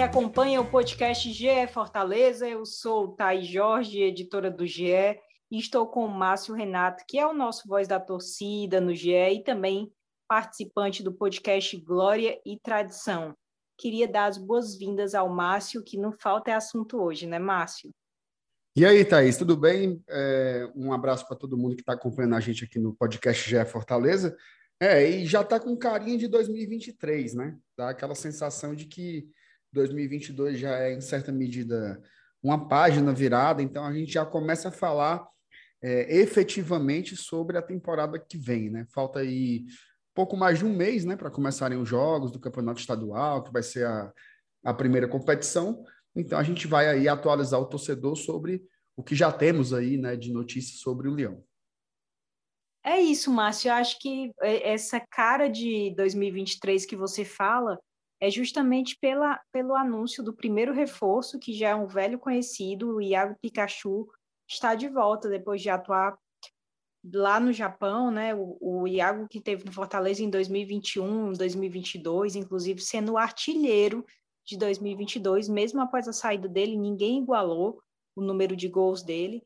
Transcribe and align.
Que 0.00 0.04
acompanha 0.04 0.62
o 0.62 0.70
podcast 0.70 1.30
GE 1.30 1.66
Fortaleza. 1.70 2.48
Eu 2.48 2.64
sou 2.64 3.08
Thaís 3.08 3.46
Jorge, 3.46 4.00
editora 4.00 4.50
do 4.50 4.66
GE, 4.66 4.94
e 5.50 5.58
estou 5.58 5.86
com 5.86 6.06
o 6.06 6.08
Márcio 6.08 6.54
Renato, 6.54 7.04
que 7.06 7.18
é 7.18 7.26
o 7.26 7.34
nosso 7.34 7.68
voz 7.68 7.86
da 7.86 8.00
torcida 8.00 8.80
no 8.80 8.94
GE 8.94 9.10
e 9.10 9.44
também 9.44 9.92
participante 10.26 11.02
do 11.02 11.12
podcast 11.12 11.76
Glória 11.76 12.40
e 12.46 12.58
Tradição. 12.58 13.36
Queria 13.76 14.08
dar 14.08 14.24
as 14.24 14.38
boas-vindas 14.38 15.14
ao 15.14 15.28
Márcio, 15.28 15.84
que 15.84 15.98
não 15.98 16.14
falta 16.14 16.50
é 16.50 16.54
assunto 16.54 16.98
hoje, 16.98 17.26
né, 17.26 17.38
Márcio? 17.38 17.90
E 18.74 18.86
aí, 18.86 19.04
Thaís, 19.04 19.36
tudo 19.36 19.54
bem? 19.54 20.02
É, 20.08 20.66
um 20.74 20.94
abraço 20.94 21.28
para 21.28 21.36
todo 21.36 21.58
mundo 21.58 21.76
que 21.76 21.82
está 21.82 21.92
acompanhando 21.92 22.36
a 22.36 22.40
gente 22.40 22.64
aqui 22.64 22.78
no 22.78 22.94
podcast 22.94 23.50
GE 23.50 23.66
Fortaleza. 23.66 24.34
É, 24.80 25.06
e 25.06 25.26
já 25.26 25.42
está 25.42 25.60
com 25.60 25.76
carinho 25.76 26.16
de 26.16 26.26
2023, 26.26 27.34
né? 27.34 27.58
Dá 27.76 27.90
aquela 27.90 28.14
sensação 28.14 28.74
de 28.74 28.86
que 28.86 29.28
2022 29.72 30.58
já 30.58 30.78
é, 30.78 30.94
em 30.94 31.00
certa 31.00 31.32
medida, 31.32 32.00
uma 32.42 32.68
página 32.68 33.12
virada, 33.12 33.62
então 33.62 33.84
a 33.84 33.92
gente 33.92 34.12
já 34.12 34.24
começa 34.24 34.68
a 34.68 34.72
falar 34.72 35.26
é, 35.82 36.16
efetivamente 36.18 37.16
sobre 37.16 37.56
a 37.56 37.62
temporada 37.62 38.18
que 38.18 38.36
vem, 38.36 38.70
né? 38.70 38.86
Falta 38.92 39.20
aí 39.20 39.64
pouco 40.14 40.36
mais 40.36 40.58
de 40.58 40.66
um 40.66 40.76
mês, 40.76 41.04
né, 41.04 41.16
para 41.16 41.30
começarem 41.30 41.78
os 41.78 41.88
jogos 41.88 42.30
do 42.30 42.40
Campeonato 42.40 42.80
Estadual, 42.80 43.42
que 43.42 43.52
vai 43.52 43.62
ser 43.62 43.86
a, 43.86 44.12
a 44.64 44.74
primeira 44.74 45.08
competição. 45.08 45.82
Então 46.14 46.38
a 46.38 46.42
gente 46.42 46.66
vai 46.66 46.88
aí 46.88 47.08
atualizar 47.08 47.60
o 47.60 47.66
torcedor 47.66 48.16
sobre 48.16 48.62
o 48.96 49.02
que 49.02 49.14
já 49.14 49.32
temos 49.32 49.72
aí, 49.72 49.96
né, 49.96 50.16
de 50.16 50.32
notícias 50.32 50.80
sobre 50.80 51.08
o 51.08 51.14
Leão. 51.14 51.42
É 52.84 53.00
isso, 53.00 53.30
Márcio. 53.30 53.68
Eu 53.68 53.74
acho 53.74 53.98
que 53.98 54.30
é, 54.42 54.72
essa 54.72 55.00
cara 55.10 55.48
de 55.48 55.94
2023 55.96 56.84
que 56.84 56.96
você 56.96 57.24
fala 57.24 57.78
é 58.20 58.30
justamente 58.30 58.98
pela, 59.00 59.40
pelo 59.50 59.74
anúncio 59.74 60.22
do 60.22 60.34
primeiro 60.34 60.74
reforço, 60.74 61.38
que 61.38 61.52
já 61.52 61.70
é 61.70 61.74
um 61.74 61.86
velho 61.86 62.18
conhecido, 62.18 62.96
o 62.96 63.00
Iago 63.00 63.36
Pikachu 63.40 64.06
está 64.48 64.74
de 64.74 64.88
volta 64.88 65.28
depois 65.28 65.62
de 65.62 65.70
atuar 65.70 66.18
lá 67.14 67.40
no 67.40 67.52
Japão, 67.52 68.10
né? 68.10 68.34
O, 68.34 68.58
o 68.60 68.86
Iago 68.86 69.26
que 69.26 69.40
teve 69.40 69.64
no 69.64 69.72
Fortaleza 69.72 70.22
em 70.22 70.28
2021, 70.28 71.32
2022, 71.32 72.36
inclusive 72.36 72.80
sendo 72.80 73.16
artilheiro 73.16 74.04
de 74.44 74.58
2022, 74.58 75.48
mesmo 75.48 75.80
após 75.80 76.06
a 76.06 76.12
saída 76.12 76.48
dele, 76.48 76.76
ninguém 76.76 77.22
igualou 77.22 77.80
o 78.14 78.20
número 78.20 78.54
de 78.54 78.68
gols 78.68 79.02
dele. 79.02 79.42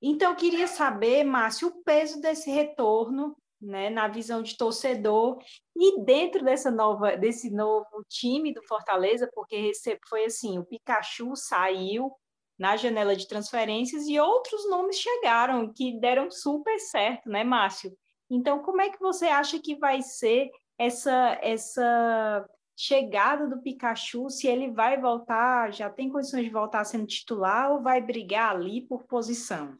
Então, 0.00 0.30
eu 0.30 0.36
queria 0.36 0.66
saber, 0.66 1.24
Márcio, 1.24 1.68
o 1.68 1.82
peso 1.82 2.20
desse 2.20 2.50
retorno 2.50 3.36
né, 3.62 3.88
na 3.88 4.08
visão 4.08 4.42
de 4.42 4.56
torcedor 4.56 5.38
e 5.76 6.02
dentro 6.04 6.44
dessa 6.44 6.70
nova 6.70 7.16
desse 7.16 7.50
novo 7.50 8.04
time 8.08 8.52
do 8.52 8.62
Fortaleza, 8.64 9.30
porque 9.34 9.70
foi 10.08 10.24
assim, 10.24 10.58
o 10.58 10.64
Pikachu 10.64 11.36
saiu 11.36 12.12
na 12.58 12.76
janela 12.76 13.16
de 13.16 13.26
transferências 13.26 14.06
e 14.06 14.18
outros 14.20 14.68
nomes 14.68 14.96
chegaram 14.96 15.72
que 15.72 15.98
deram 15.98 16.30
super 16.30 16.78
certo, 16.78 17.28
né, 17.28 17.42
Márcio? 17.44 17.96
Então, 18.28 18.62
como 18.62 18.80
é 18.80 18.90
que 18.90 18.98
você 19.00 19.26
acha 19.26 19.58
que 19.58 19.76
vai 19.76 20.02
ser 20.02 20.50
essa 20.78 21.38
essa 21.42 22.46
chegada 22.76 23.46
do 23.48 23.60
Pikachu, 23.62 24.28
se 24.28 24.48
ele 24.48 24.70
vai 24.72 25.00
voltar, 25.00 25.72
já 25.72 25.90
tem 25.90 26.10
condições 26.10 26.44
de 26.44 26.50
voltar 26.50 26.84
sendo 26.84 27.06
titular 27.06 27.70
ou 27.70 27.82
vai 27.82 28.00
brigar 28.00 28.56
ali 28.56 28.80
por 28.86 29.04
posição? 29.04 29.78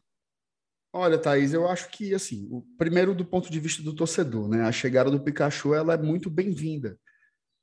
Olha, 0.95 1.17
Thaís, 1.17 1.53
eu 1.53 1.67
acho 1.67 1.89
que, 1.89 2.13
assim, 2.13 2.47
o 2.51 2.61
primeiro 2.77 3.15
do 3.15 3.25
ponto 3.25 3.51
de 3.51 3.59
vista 3.59 3.81
do 3.81 3.95
torcedor, 3.95 4.47
né? 4.47 4.61
A 4.61 4.71
chegada 4.71 5.09
do 5.09 5.19
Pikachu, 5.19 5.73
ela 5.73 5.95
é 5.95 5.97
muito 5.97 6.29
bem-vinda. 6.29 6.99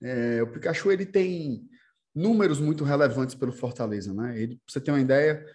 É, 0.02 0.42
o 0.42 0.50
Pikachu, 0.50 0.90
ele 0.90 1.06
tem 1.06 1.62
números 2.12 2.58
muito 2.58 2.82
relevantes 2.82 3.36
pelo 3.36 3.52
Fortaleza, 3.52 4.12
né? 4.12 4.36
Ele, 4.36 4.56
pra 4.56 4.64
você 4.66 4.80
ter 4.80 4.90
uma 4.90 5.00
ideia, 5.00 5.46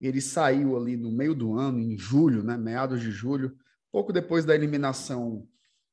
ele 0.00 0.18
saiu 0.18 0.78
ali 0.78 0.96
no 0.96 1.12
meio 1.12 1.34
do 1.34 1.58
ano, 1.58 1.78
em 1.78 1.98
julho, 1.98 2.42
né? 2.42 2.56
Meados 2.56 3.02
de 3.02 3.10
julho, 3.10 3.54
pouco 3.92 4.14
depois 4.14 4.46
da 4.46 4.54
eliminação 4.54 5.46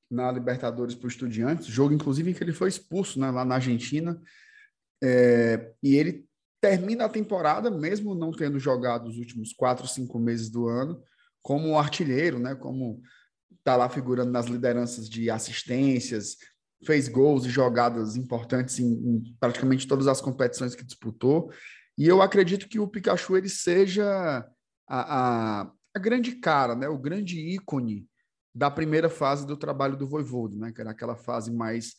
na 0.09 0.31
Libertadores 0.31 0.95
para 0.95 1.07
o 1.07 1.09
Estudiantes, 1.09 1.65
jogo, 1.65 1.93
inclusive, 1.93 2.31
em 2.31 2.33
que 2.33 2.41
ele 2.41 2.53
foi 2.53 2.69
expulso, 2.69 3.19
né? 3.19 3.29
Lá 3.29 3.43
na 3.43 3.55
Argentina. 3.55 4.17
É, 5.03 5.73
e 5.83 5.97
ele 5.97 6.25
termina 6.61 7.03
a 7.03 7.09
temporada, 7.09 7.69
mesmo 7.69 8.15
não 8.15 8.31
tendo 8.31 8.57
jogado 8.57 9.09
os 9.09 9.17
últimos 9.17 9.51
quatro, 9.51 9.85
cinco 9.85 10.17
meses 10.17 10.49
do 10.49 10.69
ano, 10.69 11.03
como 11.47 11.79
artilheiro, 11.79 12.39
né? 12.39 12.55
Como 12.55 13.01
está 13.57 13.77
lá 13.77 13.87
figurando 13.87 14.29
nas 14.29 14.47
lideranças 14.47 15.07
de 15.07 15.29
assistências, 15.29 16.35
fez 16.85 17.07
gols 17.07 17.45
e 17.45 17.49
jogadas 17.49 18.17
importantes 18.17 18.79
em, 18.79 18.91
em, 18.91 19.35
praticamente 19.39 19.87
todas 19.87 20.07
as 20.07 20.19
competições 20.19 20.75
que 20.75 20.83
disputou. 20.83 21.49
E 21.97 22.05
eu 22.05 22.21
acredito 22.21 22.67
que 22.67 22.81
o 22.81 22.87
Pikachu 22.87 23.37
ele 23.37 23.47
seja 23.47 24.45
a, 24.85 25.61
a, 25.61 25.71
a 25.95 25.99
grande 25.99 26.35
cara, 26.35 26.75
né? 26.75 26.89
O 26.89 26.97
grande 26.97 27.39
ícone 27.39 28.05
da 28.53 28.69
primeira 28.69 29.09
fase 29.09 29.47
do 29.47 29.55
trabalho 29.55 29.95
do 29.95 30.05
Voivodo, 30.05 30.57
né? 30.57 30.73
Que 30.73 30.81
era 30.81 30.91
aquela 30.91 31.15
fase 31.15 31.49
mais 31.49 31.93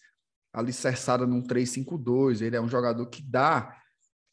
alicerçada 0.52 1.26
num 1.26 1.42
3-5-2. 1.42 2.42
Ele 2.42 2.56
é 2.56 2.60
um 2.60 2.68
jogador 2.68 3.06
que 3.06 3.22
dá 3.22 3.74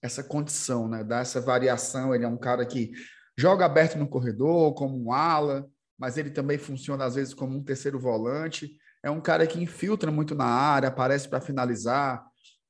essa 0.01 0.21
condição, 0.21 0.89
né? 0.89 1.05
Dá 1.05 1.19
essa 1.19 1.39
variação. 1.39 2.13
Ele 2.13 2.25
é 2.25 2.27
um 2.27 2.37
cara 2.37 2.65
que 2.65 2.91
joga 3.37 3.65
aberto 3.65 3.97
no 3.97 4.07
corredor, 4.07 4.73
como 4.73 4.97
um 4.97 5.11
ala, 5.11 5.69
mas 5.97 6.17
ele 6.17 6.29
também 6.29 6.57
funciona 6.57 7.05
às 7.05 7.15
vezes 7.15 7.33
como 7.33 7.57
um 7.57 7.63
terceiro 7.63 7.99
volante. 7.99 8.77
É 9.03 9.09
um 9.09 9.21
cara 9.21 9.45
que 9.45 9.61
infiltra 9.61 10.11
muito 10.11 10.33
na 10.33 10.45
área, 10.45 10.89
aparece 10.89 11.27
para 11.27 11.41
finalizar, 11.41 12.25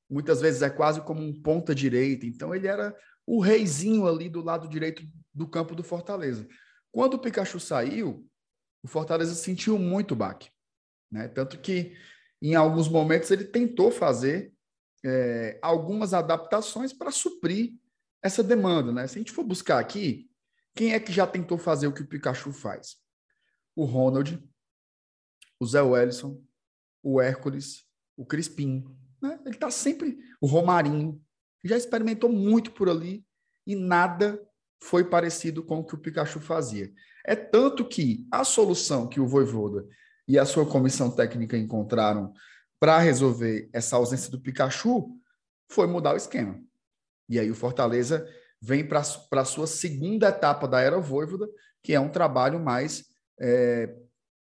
muitas 0.09 0.41
vezes 0.41 0.61
é 0.61 0.69
quase 0.69 1.01
como 1.01 1.21
um 1.21 1.33
ponta 1.41 1.73
direita. 1.73 2.25
Então 2.25 2.53
ele 2.53 2.67
era 2.67 2.95
o 3.25 3.39
reizinho 3.39 4.07
ali 4.07 4.29
do 4.29 4.41
lado 4.41 4.67
direito 4.67 5.03
do 5.33 5.47
campo 5.47 5.75
do 5.75 5.83
Fortaleza. 5.83 6.47
Quando 6.91 7.15
o 7.15 7.19
Pikachu 7.19 7.59
saiu, 7.59 8.25
o 8.83 8.87
Fortaleza 8.87 9.33
sentiu 9.33 9.79
muito 9.79 10.11
o 10.11 10.15
baque, 10.15 10.49
né? 11.11 11.27
Tanto 11.27 11.57
que 11.59 11.95
em 12.41 12.53
alguns 12.55 12.87
momentos 12.87 13.31
ele 13.31 13.45
tentou 13.45 13.91
fazer 13.91 14.53
é, 15.03 15.57
algumas 15.61 16.13
adaptações 16.13 16.93
para 16.93 17.11
suprir 17.11 17.73
essa 18.21 18.43
demanda, 18.43 18.91
né? 18.91 19.07
Se 19.07 19.15
a 19.15 19.19
gente 19.19 19.31
for 19.31 19.43
buscar 19.43 19.79
aqui, 19.79 20.29
quem 20.75 20.93
é 20.93 20.99
que 20.99 21.11
já 21.11 21.25
tentou 21.25 21.57
fazer 21.57 21.87
o 21.87 21.93
que 21.93 22.01
o 22.01 22.07
Pikachu 22.07 22.51
faz? 22.51 22.97
O 23.75 23.85
Ronald, 23.85 24.43
o 25.59 25.65
Zé 25.65 25.81
Wellison, 25.81 26.43
o 27.01 27.21
Hércules, 27.21 27.85
o 28.17 28.25
Crispim. 28.25 28.85
Né? 29.21 29.39
Ele 29.45 29.55
está 29.55 29.71
sempre. 29.71 30.17
O 30.41 30.45
Romarinho. 30.45 31.21
Já 31.63 31.77
experimentou 31.77 32.29
muito 32.29 32.71
por 32.71 32.89
ali 32.89 33.25
e 33.65 33.75
nada 33.75 34.39
foi 34.83 35.03
parecido 35.03 35.63
com 35.63 35.79
o 35.79 35.83
que 35.83 35.95
o 35.95 35.97
Pikachu 35.97 36.39
fazia. 36.39 36.93
É 37.25 37.35
tanto 37.35 37.87
que 37.87 38.27
a 38.29 38.43
solução 38.43 39.07
que 39.07 39.19
o 39.19 39.27
Voivoda 39.27 39.87
e 40.27 40.37
a 40.37 40.45
sua 40.45 40.65
comissão 40.65 41.09
técnica 41.09 41.57
encontraram 41.57 42.33
para 42.79 42.99
resolver 42.99 43.69
essa 43.73 43.95
ausência 43.95 44.29
do 44.29 44.39
Pikachu 44.39 45.19
foi 45.71 45.87
mudar 45.87 46.13
o 46.13 46.17
esquema. 46.17 46.61
E 47.28 47.39
aí 47.39 47.49
o 47.49 47.55
Fortaleza 47.55 48.28
vem 48.66 48.88
para 48.88 49.00
a 49.00 49.46
sua 49.46 49.67
segunda 49.67 50.29
etapa 50.29 50.67
da 50.67 50.82
era 50.82 51.00
Voivoda, 51.00 51.47
que 51.84 51.94
é 51.94 52.00
um 52.00 52.09
trabalho 52.09 52.59
mais, 52.59 53.06
é, 53.40 53.96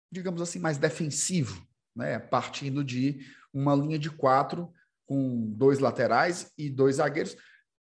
digamos 0.09 0.41
assim, 0.41 0.59
mais 0.59 0.77
defensivo, 0.77 1.61
né? 1.93 2.19
partindo 2.19 2.85
de 2.85 3.19
uma 3.53 3.75
linha 3.75 3.99
de 3.99 4.09
quatro 4.09 4.71
com 5.05 5.51
dois 5.57 5.79
laterais 5.79 6.49
e 6.57 6.69
dois 6.69 6.95
zagueiros, 6.95 7.35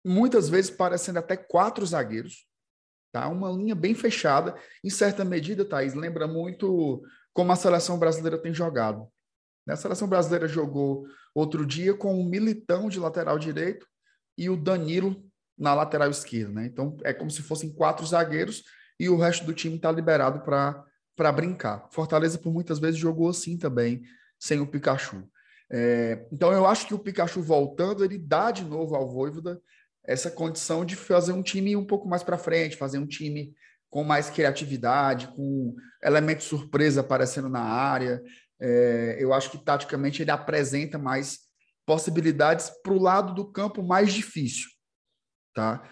muitas 0.07 0.49
vezes 0.49 0.71
parecendo 0.71 1.19
até 1.19 1.37
quatro 1.37 1.85
zagueiros, 1.85 2.47
tá? 3.13 3.29
Uma 3.29 3.51
linha 3.51 3.75
bem 3.75 3.93
fechada, 3.93 4.55
em 4.85 4.91
certa 4.91 5.25
medida, 5.25 5.65
Thaís, 5.65 5.95
lembra 5.95 6.29
muito 6.29 7.03
como 7.35 7.51
a 7.51 7.57
seleção 7.57 7.99
brasileira 7.99 8.39
tem 8.39 8.55
jogado. 8.55 9.09
A 9.69 9.75
seleção 9.75 10.09
brasileira 10.09 10.47
jogou 10.47 11.05
outro 11.35 11.67
dia 11.67 11.95
com 11.95 12.19
o 12.19 12.25
Militão 12.25 12.89
de 12.89 13.01
lateral 13.01 13.41
direito 13.41 13.87
e 14.39 14.49
o 14.49 14.57
Danilo 14.57 15.29
na 15.59 15.75
lateral 15.75 16.11
esquerda, 16.11 16.53
né? 16.53 16.67
Então 16.67 16.97
é 17.05 17.13
como 17.13 17.31
se 17.31 17.43
fossem 17.43 17.73
quatro 17.73 18.07
zagueiros 18.07 18.63
e 18.99 19.09
o 19.09 19.17
resto 19.17 19.45
do 19.45 19.53
time 19.53 19.77
está 19.77 19.91
liberado 19.91 20.41
para 20.41 21.33
brincar. 21.33 21.89
Fortaleza 21.91 22.39
por 22.39 22.53
muitas 22.53 22.79
vezes 22.79 22.99
jogou 22.99 23.29
assim 23.29 23.57
também, 23.57 24.03
sem 24.39 24.61
o 24.61 24.67
Pikachu. 24.67 25.25
É, 25.71 26.27
então, 26.33 26.53
eu 26.53 26.67
acho 26.67 26.87
que 26.87 26.95
o 26.95 26.99
Pikachu 26.99 27.43
voltando, 27.43 28.05
ele 28.05 28.19
dá 28.19 28.51
de 28.51 28.65
novo 28.65 28.95
ao 28.95 29.09
Voivoda 29.09 29.61
essa 30.05 30.31
condição 30.31 30.85
de 30.85 30.97
fazer 30.97 31.33
um 31.33 31.43
time 31.43 31.77
um 31.77 31.85
pouco 31.85 32.09
mais 32.09 32.23
para 32.23 32.39
frente, 32.39 32.77
fazer 32.77 32.99
um 32.99 33.07
time 33.07 33.53
com 33.91 34.03
mais 34.03 34.31
criatividade, 34.31 35.29
com 35.29 35.75
elementos 36.03 36.47
surpresa 36.47 37.03
aparecendo 37.03 37.49
na 37.49 37.61
área. 37.61 38.23
É, 38.59 39.17
eu 39.21 39.33
acho 39.35 39.51
que 39.51 39.59
taticamente 39.59 40.23
ele 40.23 40.31
apresenta 40.31 40.99
mais 40.99 41.41
possibilidades 41.85 42.71
para 42.83 42.93
o 42.93 43.01
lado 43.01 43.35
do 43.35 43.51
campo 43.53 43.83
mais 43.83 44.13
difícil. 44.13 44.69
Tá? 45.59 45.83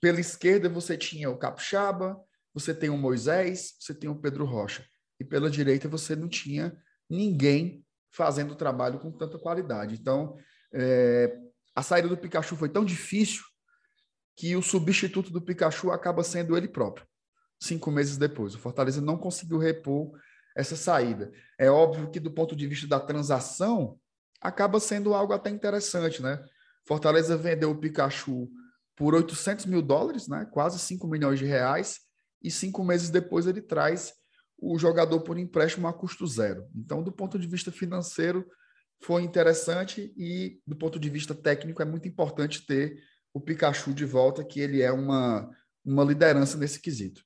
Pela 0.00 0.20
esquerda 0.20 0.68
você 0.68 0.96
tinha 0.96 1.28
o 1.28 1.36
Capixaba, 1.36 2.16
você 2.54 2.72
tem 2.72 2.90
o 2.90 2.96
Moisés, 2.96 3.74
você 3.80 3.92
tem 3.92 4.08
o 4.08 4.14
Pedro 4.14 4.44
Rocha. 4.44 4.86
E 5.18 5.24
pela 5.24 5.50
direita 5.50 5.88
você 5.88 6.14
não 6.14 6.28
tinha 6.28 6.80
ninguém 7.10 7.84
fazendo 8.12 8.52
o 8.52 8.56
trabalho 8.56 9.00
com 9.00 9.10
tanta 9.10 9.36
qualidade. 9.36 9.96
Então, 9.96 10.38
é, 10.72 11.36
a 11.74 11.82
saída 11.82 12.06
do 12.06 12.16
Pikachu 12.16 12.54
foi 12.54 12.68
tão 12.68 12.84
difícil 12.84 13.42
que 14.36 14.54
o 14.54 14.62
substituto 14.62 15.32
do 15.32 15.42
Pikachu 15.42 15.90
acaba 15.90 16.22
sendo 16.22 16.56
ele 16.56 16.68
próprio, 16.68 17.04
cinco 17.60 17.90
meses 17.90 18.16
depois. 18.16 18.54
O 18.54 18.60
Fortaleza 18.60 19.00
não 19.00 19.18
conseguiu 19.18 19.58
repor 19.58 20.12
essa 20.56 20.76
saída. 20.76 21.32
É 21.58 21.68
óbvio 21.68 22.12
que, 22.12 22.20
do 22.20 22.30
ponto 22.30 22.54
de 22.54 22.68
vista 22.68 22.86
da 22.86 23.00
transação, 23.00 23.98
acaba 24.40 24.78
sendo 24.78 25.14
algo 25.14 25.32
até 25.32 25.50
interessante, 25.50 26.22
né? 26.22 26.40
Fortaleza 26.86 27.36
vendeu 27.36 27.72
o 27.72 27.76
Pikachu 27.76 28.48
por 28.96 29.14
800 29.14 29.66
mil 29.66 29.82
dólares, 29.82 30.26
né? 30.26 30.46
quase 30.50 30.78
5 30.78 31.06
milhões 31.06 31.38
de 31.38 31.44
reais, 31.44 32.00
e 32.42 32.50
cinco 32.50 32.84
meses 32.84 33.10
depois 33.10 33.46
ele 33.46 33.60
traz 33.60 34.12
o 34.58 34.78
jogador 34.78 35.20
por 35.20 35.38
empréstimo 35.38 35.86
a 35.86 35.92
custo 35.92 36.26
zero. 36.26 36.66
Então, 36.74 37.02
do 37.02 37.12
ponto 37.12 37.38
de 37.38 37.46
vista 37.46 37.70
financeiro, 37.70 38.46
foi 39.02 39.22
interessante 39.22 40.12
e 40.16 40.60
do 40.66 40.76
ponto 40.76 40.98
de 40.98 41.10
vista 41.10 41.34
técnico 41.34 41.82
é 41.82 41.84
muito 41.84 42.08
importante 42.08 42.64
ter 42.64 42.98
o 43.34 43.40
Pikachu 43.40 43.92
de 43.92 44.04
volta, 44.04 44.44
que 44.44 44.60
ele 44.60 44.80
é 44.80 44.90
uma, 44.90 45.50
uma 45.84 46.04
liderança 46.04 46.56
nesse 46.56 46.80
quesito. 46.80 47.22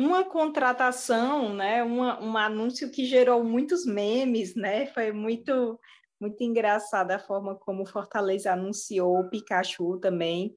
Uma 0.00 0.24
contratação, 0.24 1.54
né, 1.54 1.82
uma, 1.82 2.22
um 2.22 2.36
anúncio 2.36 2.90
que 2.90 3.04
gerou 3.04 3.44
muitos 3.44 3.84
memes, 3.84 4.54
né, 4.54 4.86
foi 4.86 5.12
muito 5.12 5.78
muito 6.20 6.42
engraçada 6.42 7.16
a 7.16 7.18
forma 7.18 7.54
como 7.54 7.86
Fortaleza 7.86 8.52
anunciou 8.52 9.20
o 9.20 9.30
Pikachu 9.30 9.98
também, 9.98 10.54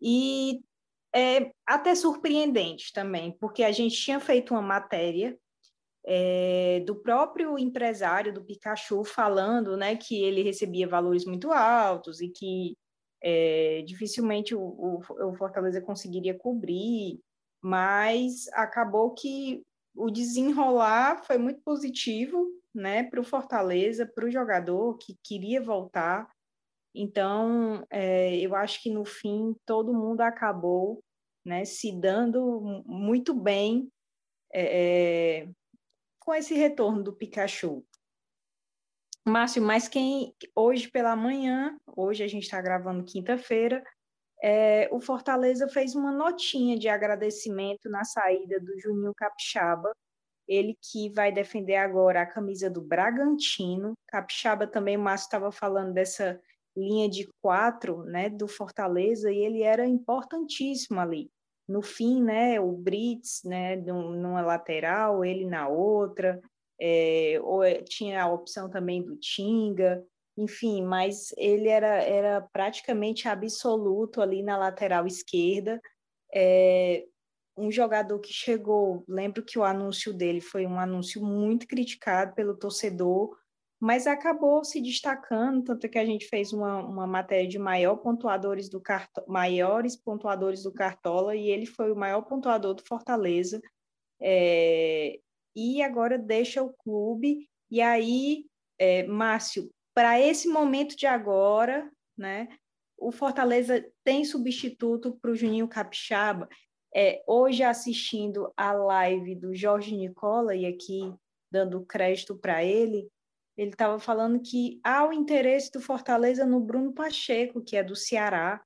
e 0.00 0.60
é 1.14 1.50
até 1.66 1.94
surpreendente 1.94 2.92
também, 2.92 3.32
porque 3.40 3.64
a 3.64 3.72
gente 3.72 3.96
tinha 3.96 4.20
feito 4.20 4.52
uma 4.52 4.60
matéria 4.60 5.34
é, 6.06 6.80
do 6.86 6.94
próprio 6.96 7.58
empresário 7.58 8.32
do 8.32 8.44
Pikachu 8.44 9.04
falando 9.04 9.76
né, 9.76 9.96
que 9.96 10.22
ele 10.22 10.42
recebia 10.42 10.86
valores 10.86 11.24
muito 11.24 11.50
altos 11.50 12.20
e 12.20 12.28
que 12.28 12.76
é, 13.22 13.82
dificilmente 13.86 14.54
o, 14.54 14.60
o, 14.60 15.00
o 15.30 15.34
Fortaleza 15.36 15.80
conseguiria 15.80 16.36
cobrir, 16.36 17.18
mas 17.62 18.48
acabou 18.52 19.12
que 19.14 19.62
o 19.94 20.10
desenrolar 20.10 21.24
foi 21.24 21.38
muito 21.38 21.60
positivo 21.62 22.46
né, 22.74 23.04
para 23.04 23.20
o 23.20 23.24
Fortaleza, 23.24 24.06
para 24.06 24.26
o 24.26 24.30
jogador 24.30 24.98
que 24.98 25.16
queria 25.22 25.62
voltar. 25.62 26.30
Então, 26.94 27.84
é, 27.90 28.36
eu 28.36 28.54
acho 28.54 28.82
que 28.82 28.90
no 28.90 29.04
fim 29.04 29.54
todo 29.64 29.94
mundo 29.94 30.20
acabou 30.20 31.02
né, 31.44 31.64
se 31.64 31.92
dando 31.92 32.82
muito 32.86 33.32
bem 33.34 33.90
é, 34.52 35.42
é 35.42 35.48
com 36.20 36.34
esse 36.34 36.54
retorno 36.54 37.04
do 37.04 37.12
Pikachu. 37.12 37.84
Márcio, 39.24 39.62
mas 39.62 39.88
quem 39.88 40.34
hoje 40.54 40.88
pela 40.88 41.16
manhã, 41.16 41.76
hoje 41.96 42.22
a 42.22 42.28
gente 42.28 42.44
está 42.44 42.60
gravando 42.60 43.04
quinta-feira, 43.04 43.82
é, 44.48 44.88
o 44.92 45.00
Fortaleza 45.00 45.66
fez 45.66 45.96
uma 45.96 46.12
notinha 46.12 46.78
de 46.78 46.88
agradecimento 46.88 47.90
na 47.90 48.04
saída 48.04 48.60
do 48.60 48.78
Juninho 48.78 49.12
Capixaba, 49.12 49.90
ele 50.46 50.78
que 50.80 51.08
vai 51.08 51.32
defender 51.32 51.74
agora 51.74 52.22
a 52.22 52.26
camisa 52.26 52.70
do 52.70 52.80
Bragantino. 52.80 53.94
Capixaba 54.06 54.64
também, 54.64 54.96
o 54.96 55.00
Márcio 55.00 55.24
estava 55.24 55.50
falando 55.50 55.92
dessa 55.92 56.40
linha 56.76 57.08
de 57.08 57.28
quatro 57.42 58.04
né, 58.04 58.30
do 58.30 58.46
Fortaleza, 58.46 59.32
e 59.32 59.38
ele 59.38 59.64
era 59.64 59.84
importantíssimo 59.84 61.00
ali. 61.00 61.28
No 61.66 61.82
fim, 61.82 62.22
né, 62.22 62.60
o 62.60 62.70
Brits 62.70 63.42
né, 63.44 63.74
numa 63.74 64.42
lateral, 64.42 65.24
ele 65.24 65.44
na 65.44 65.66
outra, 65.66 66.40
é, 66.80 67.40
ou 67.42 67.64
é, 67.64 67.82
tinha 67.82 68.22
a 68.22 68.32
opção 68.32 68.70
também 68.70 69.02
do 69.02 69.16
Tinga, 69.16 70.06
enfim, 70.36 70.82
mas 70.82 71.32
ele 71.36 71.68
era, 71.68 72.02
era 72.02 72.40
praticamente 72.40 73.26
absoluto 73.26 74.20
ali 74.20 74.42
na 74.42 74.56
lateral 74.56 75.06
esquerda. 75.06 75.80
É, 76.34 77.04
um 77.56 77.70
jogador 77.70 78.18
que 78.18 78.32
chegou, 78.32 79.02
lembro 79.08 79.42
que 79.42 79.58
o 79.58 79.64
anúncio 79.64 80.12
dele 80.12 80.40
foi 80.40 80.66
um 80.66 80.78
anúncio 80.78 81.24
muito 81.24 81.66
criticado 81.66 82.34
pelo 82.34 82.54
torcedor, 82.54 83.34
mas 83.80 84.06
acabou 84.06 84.62
se 84.64 84.80
destacando, 84.80 85.64
tanto 85.64 85.88
que 85.88 85.98
a 85.98 86.04
gente 86.04 86.26
fez 86.26 86.52
uma, 86.52 86.82
uma 86.84 87.06
matéria 87.06 87.48
de 87.48 87.58
maior 87.58 87.96
pontuadores 87.96 88.68
do 88.68 88.82
maiores 89.26 89.96
pontuadores 89.96 90.62
do 90.62 90.72
Cartola, 90.72 91.34
e 91.34 91.48
ele 91.48 91.66
foi 91.66 91.90
o 91.92 91.96
maior 91.96 92.22
pontuador 92.22 92.74
do 92.74 92.82
Fortaleza, 92.86 93.60
é, 94.20 95.18
e 95.54 95.82
agora 95.82 96.18
deixa 96.18 96.62
o 96.62 96.72
clube, 96.72 97.48
e 97.70 97.80
aí, 97.80 98.44
é, 98.78 99.06
Márcio, 99.06 99.70
para 99.96 100.20
esse 100.20 100.46
momento 100.46 100.94
de 100.94 101.06
agora, 101.06 101.90
né, 102.18 102.48
o 102.98 103.10
Fortaleza 103.10 103.82
tem 104.04 104.26
substituto 104.26 105.16
para 105.16 105.30
o 105.30 105.34
Juninho 105.34 105.66
Capixaba, 105.66 106.50
é, 106.94 107.24
hoje 107.26 107.62
assistindo 107.62 108.52
a 108.54 108.72
live 108.72 109.34
do 109.34 109.54
Jorge 109.54 109.96
Nicola, 109.96 110.54
e 110.54 110.66
aqui 110.66 111.14
dando 111.50 111.86
crédito 111.86 112.36
para 112.36 112.62
ele, 112.62 113.08
ele 113.56 113.70
estava 113.70 113.98
falando 113.98 114.38
que 114.38 114.78
há 114.84 115.08
o 115.08 115.14
interesse 115.14 115.72
do 115.72 115.80
Fortaleza 115.80 116.44
no 116.44 116.60
Bruno 116.60 116.92
Pacheco, 116.92 117.62
que 117.62 117.74
é 117.74 117.82
do 117.82 117.96
Ceará, 117.96 118.62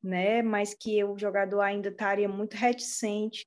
né? 0.00 0.42
mas 0.42 0.74
que 0.74 1.02
o 1.02 1.18
jogador 1.18 1.60
ainda 1.62 1.88
estaria 1.88 2.28
muito 2.28 2.54
reticente 2.54 3.44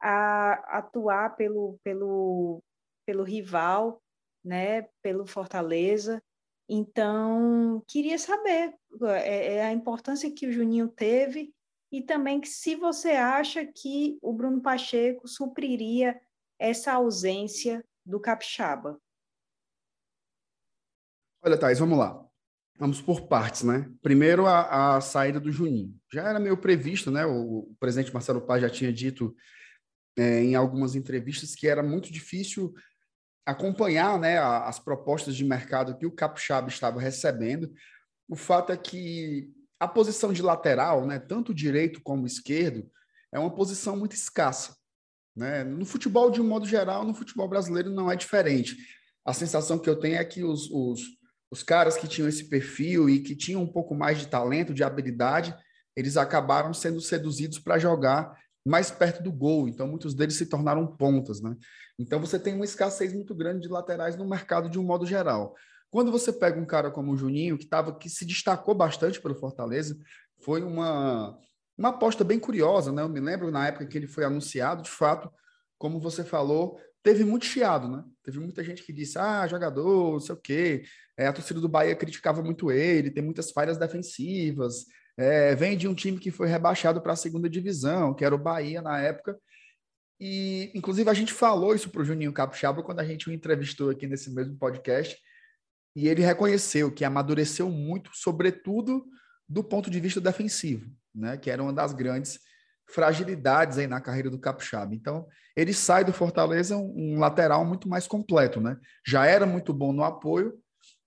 a 0.00 0.78
atuar 0.78 1.34
pelo, 1.34 1.76
pelo, 1.82 2.62
pelo 3.04 3.24
rival, 3.24 4.00
né? 4.44 4.82
pelo 5.02 5.26
Fortaleza. 5.26 6.22
Então, 6.68 7.82
queria 7.86 8.18
saber 8.18 8.74
é, 9.02 9.54
é 9.54 9.64
a 9.64 9.72
importância 9.72 10.30
que 10.30 10.46
o 10.46 10.52
Juninho 10.52 10.88
teve 10.88 11.54
e 11.90 12.02
também 12.02 12.40
que 12.40 12.48
se 12.48 12.76
você 12.76 13.12
acha 13.12 13.64
que 13.64 14.18
o 14.20 14.32
Bruno 14.32 14.60
Pacheco 14.60 15.26
supriria 15.26 16.20
essa 16.58 16.92
ausência 16.92 17.82
do 18.04 18.20
Capixaba. 18.20 19.00
Olha, 21.42 21.56
Thais, 21.56 21.78
vamos 21.78 21.98
lá. 21.98 22.22
Vamos 22.78 23.00
por 23.00 23.26
partes, 23.26 23.62
né? 23.62 23.90
Primeiro, 24.02 24.46
a, 24.46 24.96
a 24.96 25.00
saída 25.00 25.40
do 25.40 25.50
Juninho. 25.50 25.98
Já 26.12 26.28
era 26.28 26.38
meio 26.38 26.56
previsto, 26.56 27.10
né? 27.10 27.24
O, 27.24 27.70
o 27.70 27.76
presidente 27.80 28.12
Marcelo 28.12 28.42
Paz 28.42 28.60
já 28.60 28.68
tinha 28.68 28.92
dito 28.92 29.34
é, 30.16 30.42
em 30.42 30.54
algumas 30.54 30.94
entrevistas 30.94 31.54
que 31.54 31.66
era 31.66 31.82
muito 31.82 32.12
difícil 32.12 32.74
acompanhar 33.48 34.20
né, 34.20 34.38
as 34.38 34.78
propostas 34.78 35.34
de 35.34 35.42
mercado 35.42 35.96
que 35.96 36.04
o 36.04 36.12
Capixaba 36.12 36.68
estava 36.68 37.00
recebendo. 37.00 37.72
O 38.28 38.36
fato 38.36 38.72
é 38.72 38.76
que 38.76 39.50
a 39.80 39.88
posição 39.88 40.34
de 40.34 40.42
lateral, 40.42 41.06
né, 41.06 41.18
tanto 41.18 41.54
direito 41.54 42.02
como 42.02 42.26
esquerdo, 42.26 42.86
é 43.32 43.38
uma 43.38 43.54
posição 43.54 43.96
muito 43.96 44.12
escassa. 44.12 44.76
Né? 45.34 45.64
No 45.64 45.86
futebol, 45.86 46.30
de 46.30 46.42
um 46.42 46.46
modo 46.46 46.66
geral, 46.66 47.04
no 47.04 47.14
futebol 47.14 47.48
brasileiro 47.48 47.90
não 47.90 48.12
é 48.12 48.16
diferente. 48.16 48.76
A 49.24 49.32
sensação 49.32 49.78
que 49.78 49.88
eu 49.88 49.98
tenho 49.98 50.16
é 50.16 50.24
que 50.26 50.44
os, 50.44 50.70
os, 50.70 51.00
os 51.50 51.62
caras 51.62 51.96
que 51.96 52.06
tinham 52.06 52.28
esse 52.28 52.50
perfil 52.50 53.08
e 53.08 53.20
que 53.20 53.34
tinham 53.34 53.62
um 53.62 53.72
pouco 53.72 53.94
mais 53.94 54.18
de 54.18 54.28
talento, 54.28 54.74
de 54.74 54.84
habilidade, 54.84 55.56
eles 55.96 56.18
acabaram 56.18 56.74
sendo 56.74 57.00
seduzidos 57.00 57.58
para 57.58 57.78
jogar 57.78 58.38
mais 58.68 58.90
perto 58.90 59.22
do 59.22 59.32
gol. 59.32 59.68
Então, 59.68 59.88
muitos 59.88 60.14
deles 60.14 60.36
se 60.36 60.46
tornaram 60.46 60.86
pontas. 60.86 61.40
Né? 61.40 61.56
Então, 61.98 62.20
você 62.20 62.38
tem 62.38 62.54
uma 62.54 62.64
escassez 62.64 63.12
muito 63.12 63.34
grande 63.34 63.62
de 63.62 63.68
laterais 63.68 64.16
no 64.16 64.28
mercado 64.28 64.68
de 64.68 64.78
um 64.78 64.84
modo 64.84 65.06
geral. 65.06 65.54
Quando 65.90 66.12
você 66.12 66.32
pega 66.32 66.60
um 66.60 66.66
cara 66.66 66.90
como 66.90 67.12
o 67.12 67.16
Juninho, 67.16 67.56
que, 67.56 67.66
tava, 67.66 67.96
que 67.96 68.10
se 68.10 68.24
destacou 68.24 68.74
bastante 68.74 69.20
pelo 69.20 69.34
Fortaleza, 69.34 69.96
foi 70.40 70.62
uma, 70.62 71.38
uma 71.76 71.88
aposta 71.88 72.22
bem 72.22 72.38
curiosa, 72.38 72.92
né? 72.92 73.02
Eu 73.02 73.08
me 73.08 73.20
lembro 73.20 73.50
na 73.50 73.68
época 73.68 73.86
que 73.86 73.96
ele 73.96 74.06
foi 74.06 74.24
anunciado, 74.24 74.82
de 74.82 74.90
fato, 74.90 75.32
como 75.78 75.98
você 75.98 76.22
falou, 76.22 76.78
teve 77.02 77.24
muito 77.24 77.46
chiado, 77.46 77.88
né? 77.88 78.04
Teve 78.22 78.38
muita 78.38 78.62
gente 78.62 78.82
que 78.82 78.92
disse, 78.92 79.18
ah, 79.18 79.46
jogador, 79.46 80.12
não 80.12 80.20
sei 80.20 80.34
o 80.34 80.38
quê. 80.38 80.84
É, 81.16 81.26
a 81.26 81.32
torcida 81.32 81.60
do 81.60 81.68
Bahia 81.68 81.96
criticava 81.96 82.42
muito 82.42 82.70
ele, 82.70 83.10
tem 83.10 83.24
muitas 83.24 83.50
falhas 83.50 83.78
defensivas. 83.78 84.84
É, 85.18 85.52
vem 85.56 85.76
de 85.76 85.88
um 85.88 85.94
time 85.94 86.16
que 86.16 86.30
foi 86.30 86.46
rebaixado 86.46 87.00
para 87.00 87.12
a 87.12 87.16
segunda 87.16 87.50
divisão, 87.50 88.14
que 88.14 88.24
era 88.24 88.32
o 88.32 88.38
Bahia 88.38 88.80
na 88.80 89.00
época. 89.00 89.36
E, 90.20 90.70
inclusive, 90.76 91.10
a 91.10 91.14
gente 91.14 91.32
falou 91.32 91.74
isso 91.74 91.90
para 91.90 92.02
o 92.02 92.04
Juninho 92.04 92.32
Capixaba 92.32 92.84
quando 92.84 93.00
a 93.00 93.04
gente 93.04 93.28
o 93.28 93.32
entrevistou 93.32 93.90
aqui 93.90 94.06
nesse 94.06 94.32
mesmo 94.32 94.56
podcast. 94.56 95.18
E 95.96 96.06
ele 96.06 96.22
reconheceu 96.22 96.92
que 96.92 97.04
amadureceu 97.04 97.68
muito, 97.68 98.10
sobretudo 98.14 99.04
do 99.48 99.64
ponto 99.64 99.90
de 99.90 99.98
vista 99.98 100.20
defensivo, 100.20 100.88
né? 101.12 101.36
que 101.36 101.50
era 101.50 101.60
uma 101.60 101.72
das 101.72 101.92
grandes 101.92 102.38
fragilidades 102.88 103.76
aí 103.76 103.88
na 103.88 104.00
carreira 104.00 104.30
do 104.30 104.38
Capixaba. 104.38 104.94
Então, 104.94 105.26
ele 105.56 105.74
sai 105.74 106.04
do 106.04 106.12
Fortaleza 106.12 106.76
um, 106.76 107.14
um 107.14 107.18
lateral 107.18 107.64
muito 107.64 107.88
mais 107.88 108.06
completo. 108.06 108.60
Né? 108.60 108.78
Já 109.04 109.26
era 109.26 109.44
muito 109.44 109.74
bom 109.74 109.92
no 109.92 110.04
apoio 110.04 110.54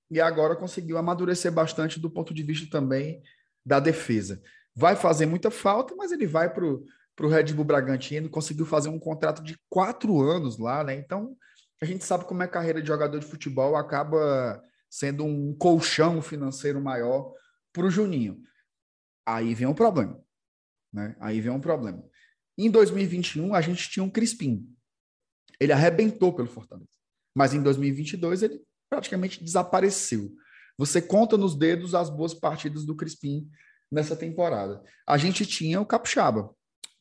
e 0.10 0.20
agora 0.20 0.58
conseguiu 0.58 0.98
amadurecer 0.98 1.50
bastante 1.50 1.98
do 1.98 2.10
ponto 2.10 2.34
de 2.34 2.44
vista 2.44 2.70
também 2.70 3.22
da 3.66 3.80
defesa. 3.80 4.42
Vai 4.76 4.96
fazer 4.96 5.26
muita 5.26 5.52
falta, 5.52 5.96
mas 5.96 6.12
ele 6.12 6.26
vai 6.26 6.54
para 6.54 6.66
o 6.66 7.28
Red 7.28 7.54
Bull 7.54 7.66
Bragantino, 7.66 8.30
conseguiu 8.30 8.66
fazer 8.66 8.90
um 8.90 9.00
contrato 9.00 9.44
de 9.44 9.58
quatro 9.70 10.22
anos 10.22 10.58
lá, 10.58 10.84
né? 10.84 10.96
Então, 10.96 11.36
a 11.82 11.86
gente 11.86 12.04
sabe 12.04 12.26
como 12.26 12.42
é 12.42 12.46
a 12.46 12.50
carreira 12.50 12.82
de 12.82 12.88
jogador 12.88 13.20
de 13.20 13.26
futebol 13.26 13.76
acaba 13.76 14.62
sendo 14.90 15.26
um 15.26 15.56
colchão 15.56 16.22
financeiro 16.22 16.82
maior 16.82 17.34
para 17.74 17.86
o 17.86 17.90
Juninho. 17.90 18.42
Aí 19.26 19.54
vem 19.54 19.68
um 19.68 19.74
problema, 19.74 20.20
né? 20.92 21.16
Aí 21.20 21.42
vem 21.42 21.52
um 21.52 21.62
problema. 21.62 22.04
Em 22.58 22.70
2021, 22.70 23.56
a 23.56 23.62
gente 23.62 23.90
tinha 23.90 24.04
um 24.04 24.10
Crispim. 24.10 24.68
Ele 25.60 25.72
arrebentou 25.72 26.34
pelo 26.34 26.48
Fortaleza. 26.48 26.90
Mas 27.36 27.54
em 27.54 27.62
2022, 27.62 28.44
ele 28.44 28.62
praticamente 28.90 29.44
desapareceu. 29.44 30.36
Você 30.82 31.00
conta 31.00 31.38
nos 31.38 31.56
dedos 31.56 31.94
as 31.94 32.10
boas 32.10 32.34
partidas 32.34 32.84
do 32.84 32.96
Crispim 32.96 33.48
nessa 33.92 34.16
temporada. 34.16 34.82
A 35.06 35.16
gente 35.16 35.46
tinha 35.46 35.80
o 35.80 35.86
Capixaba, 35.86 36.50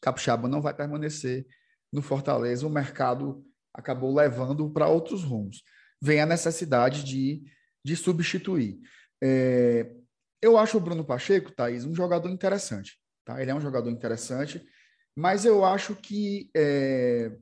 Capixaba 0.02 0.46
não 0.46 0.60
vai 0.60 0.74
permanecer 0.74 1.46
no 1.90 2.02
Fortaleza, 2.02 2.66
o 2.66 2.70
mercado 2.70 3.42
acabou 3.72 4.14
levando 4.14 4.68
para 4.68 4.86
outros 4.86 5.24
rumos. 5.24 5.62
Vem 5.98 6.20
a 6.20 6.26
necessidade 6.26 7.02
de, 7.02 7.42
de 7.82 7.96
substituir. 7.96 8.78
É, 9.18 9.90
eu 10.42 10.58
acho 10.58 10.76
o 10.76 10.80
Bruno 10.80 11.02
Pacheco, 11.02 11.50
Thaís, 11.50 11.86
um 11.86 11.94
jogador 11.94 12.28
interessante. 12.28 13.00
Tá? 13.24 13.40
Ele 13.40 13.50
é 13.50 13.54
um 13.54 13.62
jogador 13.62 13.88
interessante, 13.88 14.62
mas 15.16 15.46
eu 15.46 15.64
acho 15.64 15.96
que 15.96 16.50
é, 16.54 17.32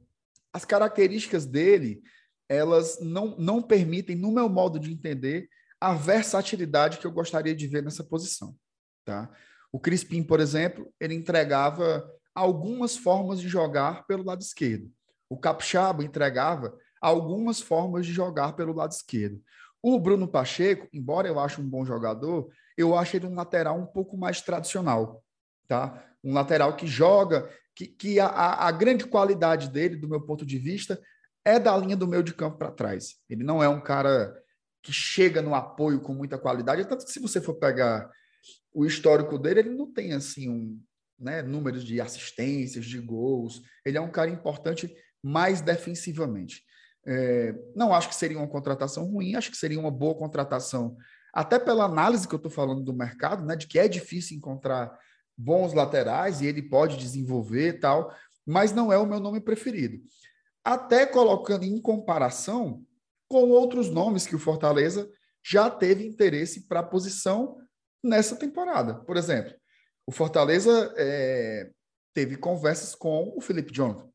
as 0.52 0.64
características 0.64 1.44
dele 1.44 2.00
elas 2.48 3.00
não, 3.00 3.36
não 3.36 3.60
permitem, 3.60 4.14
no 4.14 4.30
meu 4.30 4.48
modo 4.48 4.78
de 4.78 4.92
entender, 4.92 5.48
a 5.80 5.94
versatilidade 5.94 6.98
que 6.98 7.06
eu 7.06 7.12
gostaria 7.12 7.54
de 7.54 7.66
ver 7.66 7.82
nessa 7.82 8.02
posição. 8.02 8.54
Tá? 9.04 9.30
O 9.72 9.78
Crispim, 9.78 10.22
por 10.22 10.40
exemplo, 10.40 10.92
ele 11.00 11.14
entregava 11.14 12.08
algumas 12.34 12.96
formas 12.96 13.40
de 13.40 13.48
jogar 13.48 14.06
pelo 14.06 14.24
lado 14.24 14.42
esquerdo. 14.42 14.90
O 15.28 15.36
Capixaba 15.36 16.04
entregava 16.04 16.76
algumas 17.00 17.60
formas 17.60 18.06
de 18.06 18.12
jogar 18.12 18.54
pelo 18.54 18.72
lado 18.72 18.92
esquerdo. 18.92 19.42
O 19.82 19.98
Bruno 19.98 20.26
Pacheco, 20.26 20.88
embora 20.92 21.28
eu 21.28 21.38
ache 21.38 21.60
um 21.60 21.68
bom 21.68 21.84
jogador, 21.84 22.50
eu 22.76 22.96
acho 22.96 23.16
ele 23.16 23.26
um 23.26 23.34
lateral 23.34 23.78
um 23.78 23.86
pouco 23.86 24.16
mais 24.16 24.40
tradicional, 24.40 25.22
tá? 25.68 26.04
Um 26.24 26.32
lateral 26.32 26.74
que 26.74 26.86
joga, 26.86 27.48
que, 27.74 27.86
que 27.86 28.20
a, 28.20 28.26
a 28.66 28.70
grande 28.72 29.06
qualidade 29.06 29.68
dele, 29.68 29.96
do 29.96 30.08
meu 30.08 30.20
ponto 30.20 30.44
de 30.44 30.58
vista, 30.58 31.00
é 31.44 31.58
da 31.58 31.76
linha 31.76 31.96
do 31.96 32.08
meio 32.08 32.22
de 32.22 32.34
campo 32.34 32.58
para 32.58 32.72
trás. 32.72 33.16
Ele 33.28 33.44
não 33.44 33.62
é 33.62 33.68
um 33.68 33.80
cara 33.80 34.34
que 34.88 34.92
chega 34.94 35.42
no 35.42 35.54
apoio 35.54 36.00
com 36.00 36.14
muita 36.14 36.38
qualidade, 36.38 36.88
tanto 36.88 37.04
que 37.04 37.12
se 37.12 37.20
você 37.20 37.42
for 37.42 37.56
pegar 37.56 38.10
o 38.72 38.86
histórico 38.86 39.38
dele, 39.38 39.60
ele 39.60 39.74
não 39.74 39.92
tem 39.92 40.14
assim 40.14 40.48
um, 40.48 40.80
né, 41.18 41.42
números 41.42 41.84
de 41.84 42.00
assistências, 42.00 42.86
de 42.86 42.98
gols. 42.98 43.60
Ele 43.84 43.98
é 43.98 44.00
um 44.00 44.10
cara 44.10 44.30
importante 44.30 44.90
mais 45.22 45.60
defensivamente. 45.60 46.62
É, 47.06 47.54
não 47.76 47.92
acho 47.92 48.08
que 48.08 48.14
seria 48.14 48.38
uma 48.38 48.48
contratação 48.48 49.04
ruim, 49.04 49.34
acho 49.34 49.50
que 49.50 49.58
seria 49.58 49.78
uma 49.78 49.90
boa 49.90 50.14
contratação, 50.14 50.96
até 51.34 51.58
pela 51.58 51.84
análise 51.84 52.26
que 52.26 52.34
eu 52.34 52.38
estou 52.38 52.50
falando 52.50 52.82
do 52.82 52.94
mercado, 52.94 53.44
né, 53.44 53.56
de 53.56 53.66
que 53.66 53.78
é 53.78 53.86
difícil 53.88 54.38
encontrar 54.38 54.98
bons 55.36 55.74
laterais 55.74 56.40
e 56.40 56.46
ele 56.46 56.62
pode 56.62 56.96
desenvolver 56.96 57.74
tal, 57.74 58.10
mas 58.46 58.72
não 58.72 58.90
é 58.90 58.96
o 58.96 59.06
meu 59.06 59.20
nome 59.20 59.38
preferido. 59.38 59.98
Até 60.64 61.04
colocando 61.04 61.64
em 61.64 61.78
comparação 61.78 62.82
com 63.28 63.50
outros 63.50 63.90
nomes 63.90 64.26
que 64.26 64.34
o 64.34 64.38
Fortaleza 64.38 65.10
já 65.44 65.70
teve 65.70 66.06
interesse 66.06 66.66
para 66.66 66.80
a 66.80 66.86
posição 66.86 67.56
nessa 68.02 68.36
temporada. 68.36 68.94
Por 68.94 69.16
exemplo, 69.16 69.54
o 70.06 70.12
Fortaleza 70.12 70.94
é, 70.96 71.70
teve 72.14 72.36
conversas 72.36 72.94
com 72.94 73.34
o 73.36 73.40
Felipe 73.40 73.72
Jonathan, 73.72 74.08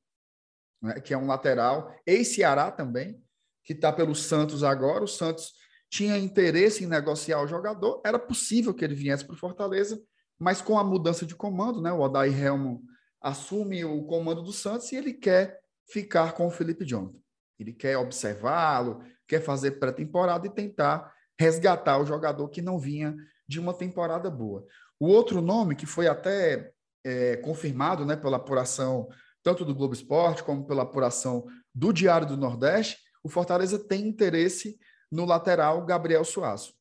né, 0.82 1.00
que 1.00 1.14
é 1.14 1.18
um 1.18 1.28
lateral, 1.28 1.94
ex-Ceará 2.06 2.72
também, 2.72 3.22
que 3.64 3.74
está 3.74 3.94
pelo 3.94 4.16
Santos 4.16 4.64
agora. 4.64 5.04
O 5.04 5.08
Santos 5.08 5.54
tinha 5.90 6.18
interesse 6.18 6.84
em 6.84 6.88
negociar 6.88 7.42
o 7.42 7.48
jogador, 7.48 8.02
era 8.04 8.18
possível 8.18 8.74
que 8.74 8.84
ele 8.84 8.96
viesse 8.96 9.24
para 9.24 9.36
o 9.36 9.40
Fortaleza, 9.40 10.02
mas 10.40 10.62
com 10.62 10.78
a 10.78 10.84
mudança 10.84 11.26
de 11.26 11.36
comando, 11.36 11.82
né, 11.82 11.92
o 11.92 12.00
Odair 12.00 12.38
Helmo 12.38 12.82
assume 13.22 13.86
o 13.86 14.04
comando 14.04 14.42
do 14.42 14.52
Santos 14.52 14.92
e 14.92 14.96
ele 14.96 15.14
quer 15.14 15.60
ficar 15.88 16.34
com 16.34 16.48
o 16.48 16.52
Felipe 16.52 16.84
Jonathan. 16.84 17.23
Ele 17.64 17.74
quer 17.74 17.98
observá-lo, 17.98 19.02
quer 19.28 19.42
fazer 19.42 19.72
pré-temporada 19.80 20.46
e 20.46 20.50
tentar 20.50 21.14
resgatar 21.40 21.98
o 21.98 22.06
jogador 22.06 22.48
que 22.50 22.62
não 22.62 22.78
vinha 22.78 23.16
de 23.48 23.60
uma 23.60 23.74
temporada 23.74 24.30
boa. 24.30 24.66
O 25.00 25.08
outro 25.08 25.42
nome, 25.42 25.76
que 25.76 25.86
foi 25.86 26.08
até 26.08 26.72
é, 27.04 27.38
confirmado 27.38 28.06
né, 28.06 28.16
pela 28.16 28.38
apuração 28.38 29.08
tanto 29.42 29.66
do 29.66 29.76
Globo 29.76 29.94
Esporte 29.94 30.44
como 30.44 30.66
pela 30.66 30.84
apuração 30.84 31.46
do 31.76 31.92
Diário 31.92 32.26
do 32.26 32.38
Nordeste, 32.38 33.00
o 33.22 33.30
Fortaleza 33.30 33.78
tem 33.78 34.08
interesse 34.08 34.80
no 35.12 35.26
lateral 35.26 35.86
Gabriel 35.86 36.24
Suaço, 36.24 36.74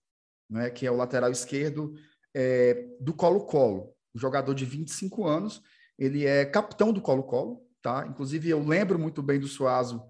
né, 0.49 0.71
que 0.71 0.87
é 0.87 0.91
o 0.91 0.97
lateral 0.97 1.31
esquerdo 1.31 1.93
é, 2.35 2.87
do 3.01 3.13
Colo-Colo, 3.13 3.93
um 4.15 4.19
jogador 4.19 4.55
de 4.55 4.65
25 4.65 5.27
anos, 5.27 5.63
ele 5.99 6.27
é 6.27 6.45
capitão 6.45 6.93
do 6.93 7.01
Colo-Colo, 7.01 7.61
tá? 7.83 8.07
Inclusive, 8.09 8.49
eu 8.49 8.65
lembro 8.65 8.99
muito 8.99 9.23
bem 9.23 9.39
do 9.39 9.47
Suazo, 9.47 10.03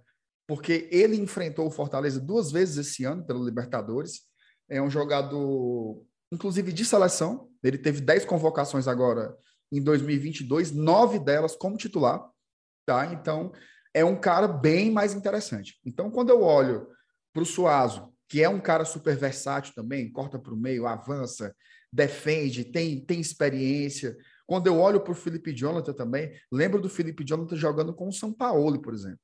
porque 0.47 0.89
ele 0.91 1.17
enfrentou 1.17 1.67
o 1.67 1.71
Fortaleza 1.71 2.21
duas 2.21 2.51
vezes 2.51 2.77
esse 2.79 3.05
ano 3.05 3.25
pelo 3.25 3.45
Libertadores. 3.45 4.23
É 4.69 4.81
um 4.81 4.91
jogador 4.91 6.05
inclusive 6.33 6.73
de 6.73 6.85
seleção. 6.85 7.49
Ele 7.63 7.77
teve 7.77 8.01
10 8.01 8.25
convocações 8.25 8.89
agora 8.89 9.37
em 9.71 9.83
2022, 9.83 10.73
nove 10.73 11.19
delas 11.19 11.55
como 11.55 11.77
titular, 11.77 12.27
tá? 12.87 13.13
Então, 13.13 13.53
é 13.95 14.05
um 14.05 14.19
cara 14.19 14.49
bem 14.49 14.91
mais 14.91 15.15
interessante. 15.15 15.79
Então, 15.85 16.11
quando 16.11 16.31
eu 16.31 16.43
olho 16.43 16.89
para 17.33 17.43
o 17.43 17.47
Suazo, 17.47 18.13
que 18.29 18.43
é 18.43 18.49
um 18.49 18.61
cara 18.61 18.85
super 18.85 19.17
versátil 19.17 19.75
também, 19.75 20.11
corta 20.11 20.39
para 20.39 20.53
o 20.53 20.57
meio, 20.57 20.87
avança, 20.87 21.55
defende, 21.93 22.65
tem, 22.65 23.05
tem 23.05 23.21
experiência. 23.21 24.17
Quando 24.47 24.67
eu 24.67 24.79
olho 24.79 25.01
para 25.01 25.13
o 25.13 25.15
Felipe 25.15 25.55
Jonathan 25.55 25.93
também, 25.93 26.33
lembro 26.51 26.81
do 26.81 26.89
Felipe 26.89 27.25
Jonathan 27.25 27.57
jogando 27.57 27.95
com 27.95 28.09
o 28.09 28.13
São 28.13 28.33
Paulo, 28.33 28.81
por 28.81 28.95
exemplo. 28.95 29.21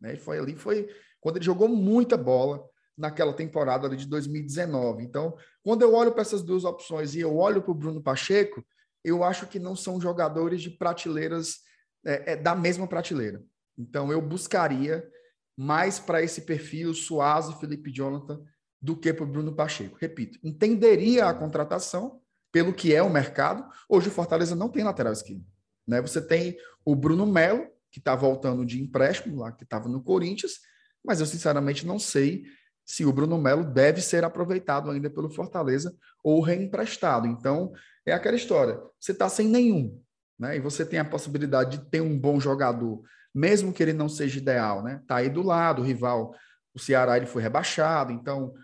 Né? 0.00 0.10
Ele 0.10 0.18
foi 0.18 0.38
ali, 0.38 0.56
foi 0.56 0.88
quando 1.20 1.36
ele 1.36 1.44
jogou 1.44 1.68
muita 1.68 2.16
bola, 2.16 2.64
naquela 2.98 3.32
temporada 3.32 3.88
de 3.96 4.06
2019. 4.06 5.04
Então, 5.04 5.36
quando 5.62 5.82
eu 5.82 5.94
olho 5.94 6.10
para 6.10 6.22
essas 6.22 6.42
duas 6.42 6.64
opções 6.64 7.14
e 7.14 7.20
eu 7.20 7.36
olho 7.36 7.62
para 7.62 7.70
o 7.70 7.74
Bruno 7.74 8.02
Pacheco, 8.02 8.66
eu 9.04 9.22
acho 9.22 9.46
que 9.46 9.60
não 9.60 9.76
são 9.76 10.00
jogadores 10.00 10.60
de 10.60 10.70
prateleiras 10.70 11.58
é, 12.04 12.32
é, 12.32 12.36
da 12.36 12.56
mesma 12.56 12.88
prateleira. 12.88 13.42
Então, 13.78 14.10
eu 14.10 14.20
buscaria 14.20 15.08
mais 15.56 16.00
para 16.00 16.22
esse 16.22 16.42
perfil 16.42 16.92
Suazo 16.92 17.56
Felipe 17.58 17.92
Jonathan 17.92 18.42
do 18.82 18.96
que 18.96 19.12
para 19.12 19.24
o 19.24 19.28
Bruno 19.28 19.54
Pacheco. 19.54 19.96
Repito, 20.00 20.38
entenderia 20.42 21.26
a 21.26 21.34
contratação 21.34 22.20
pelo 22.50 22.72
que 22.72 22.94
é 22.94 23.02
o 23.02 23.10
mercado. 23.10 23.64
Hoje 23.88 24.08
o 24.08 24.12
Fortaleza 24.12 24.56
não 24.56 24.68
tem 24.68 24.82
lateral 24.82 25.12
esquerdo. 25.12 25.44
Né? 25.86 26.00
Você 26.00 26.20
tem 26.20 26.56
o 26.84 26.94
Bruno 26.94 27.26
Melo, 27.26 27.66
que 27.98 28.00
está 28.00 28.14
voltando 28.14 28.64
de 28.64 28.80
empréstimo 28.80 29.40
lá, 29.40 29.50
que 29.50 29.64
estava 29.64 29.88
no 29.88 30.00
Corinthians, 30.00 30.60
mas 31.04 31.20
eu 31.20 31.26
sinceramente 31.26 31.84
não 31.84 31.98
sei 31.98 32.44
se 32.86 33.04
o 33.04 33.12
Bruno 33.12 33.36
Melo 33.36 33.64
deve 33.64 34.00
ser 34.00 34.24
aproveitado 34.24 34.90
ainda 34.90 35.10
pelo 35.10 35.28
Fortaleza 35.28 35.94
ou 36.22 36.40
reemprestado. 36.40 37.26
Então, 37.26 37.72
é 38.06 38.12
aquela 38.12 38.36
história. 38.36 38.80
Você 38.98 39.12
está 39.12 39.28
sem 39.28 39.48
nenhum, 39.48 40.00
né? 40.38 40.56
E 40.56 40.60
você 40.60 40.86
tem 40.86 40.98
a 40.98 41.04
possibilidade 41.04 41.78
de 41.78 41.84
ter 41.90 42.00
um 42.00 42.18
bom 42.18 42.40
jogador, 42.40 43.02
mesmo 43.34 43.72
que 43.72 43.82
ele 43.82 43.92
não 43.92 44.08
seja 44.08 44.38
ideal, 44.38 44.82
né? 44.82 45.02
Tá 45.06 45.16
aí 45.16 45.28
do 45.28 45.42
lado, 45.42 45.82
o 45.82 45.84
rival, 45.84 46.34
o 46.72 46.78
Ceará 46.78 47.16
ele 47.16 47.26
foi 47.26 47.42
rebaixado, 47.42 48.12
então 48.12 48.54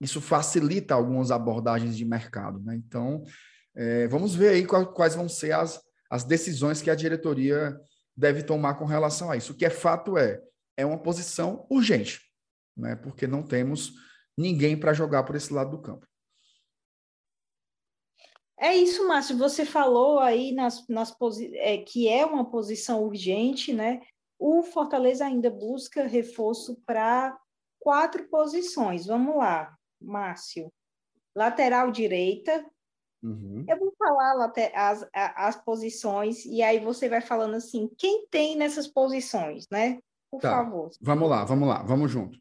isso 0.00 0.20
facilita 0.20 0.94
algumas 0.94 1.30
abordagens 1.30 1.96
de 1.96 2.04
mercado, 2.04 2.60
né? 2.60 2.76
Então, 2.76 3.24
é, 3.74 4.06
vamos 4.08 4.34
ver 4.34 4.50
aí 4.50 4.64
quais 4.64 5.14
vão 5.14 5.28
ser 5.28 5.52
as, 5.52 5.80
as 6.10 6.24
decisões 6.24 6.80
que 6.80 6.90
a 6.90 6.94
diretoria 6.94 7.78
deve 8.16 8.42
tomar 8.42 8.74
com 8.74 8.84
relação 8.84 9.30
a 9.30 9.36
isso. 9.36 9.52
O 9.52 9.56
que 9.56 9.64
é 9.64 9.70
fato 9.70 10.16
é, 10.16 10.40
é 10.76 10.86
uma 10.86 10.98
posição 10.98 11.66
urgente 11.70 12.26
né? 12.76 12.94
porque 12.94 13.26
não 13.26 13.42
temos 13.42 13.94
ninguém 14.36 14.78
para 14.78 14.92
jogar 14.92 15.22
por 15.22 15.34
esse 15.34 15.52
lado 15.52 15.70
do 15.70 15.82
campo. 15.82 16.06
É 18.58 18.74
isso, 18.74 19.06
Márcio. 19.06 19.36
Você 19.38 19.64
falou 19.64 20.18
aí 20.18 20.52
nas, 20.52 20.86
nas 20.88 21.10
posi 21.10 21.54
é, 21.56 21.78
que 21.78 22.08
é 22.08 22.24
uma 22.24 22.48
posição 22.48 23.04
urgente, 23.04 23.72
né? 23.72 24.00
O 24.38 24.62
Fortaleza 24.62 25.24
ainda 25.24 25.50
busca 25.50 26.06
reforço 26.06 26.80
para 26.86 27.38
quatro 27.78 28.28
posições. 28.28 29.06
Vamos 29.06 29.36
lá, 29.36 29.76
Márcio. 30.00 30.72
Lateral 31.34 31.90
direita. 31.90 32.64
Uhum. 33.22 33.64
Eu 33.68 33.78
falar 34.06 34.52
as, 34.74 35.06
as 35.12 35.56
posições 35.64 36.44
e 36.44 36.62
aí 36.62 36.78
você 36.78 37.08
vai 37.08 37.20
falando 37.20 37.54
assim, 37.54 37.90
quem 37.98 38.26
tem 38.28 38.56
nessas 38.56 38.86
posições, 38.86 39.66
né? 39.70 39.98
Por 40.30 40.40
tá. 40.40 40.50
favor. 40.50 40.90
Vamos 41.00 41.28
lá, 41.28 41.44
vamos 41.44 41.68
lá, 41.68 41.82
vamos 41.82 42.10
junto. 42.10 42.38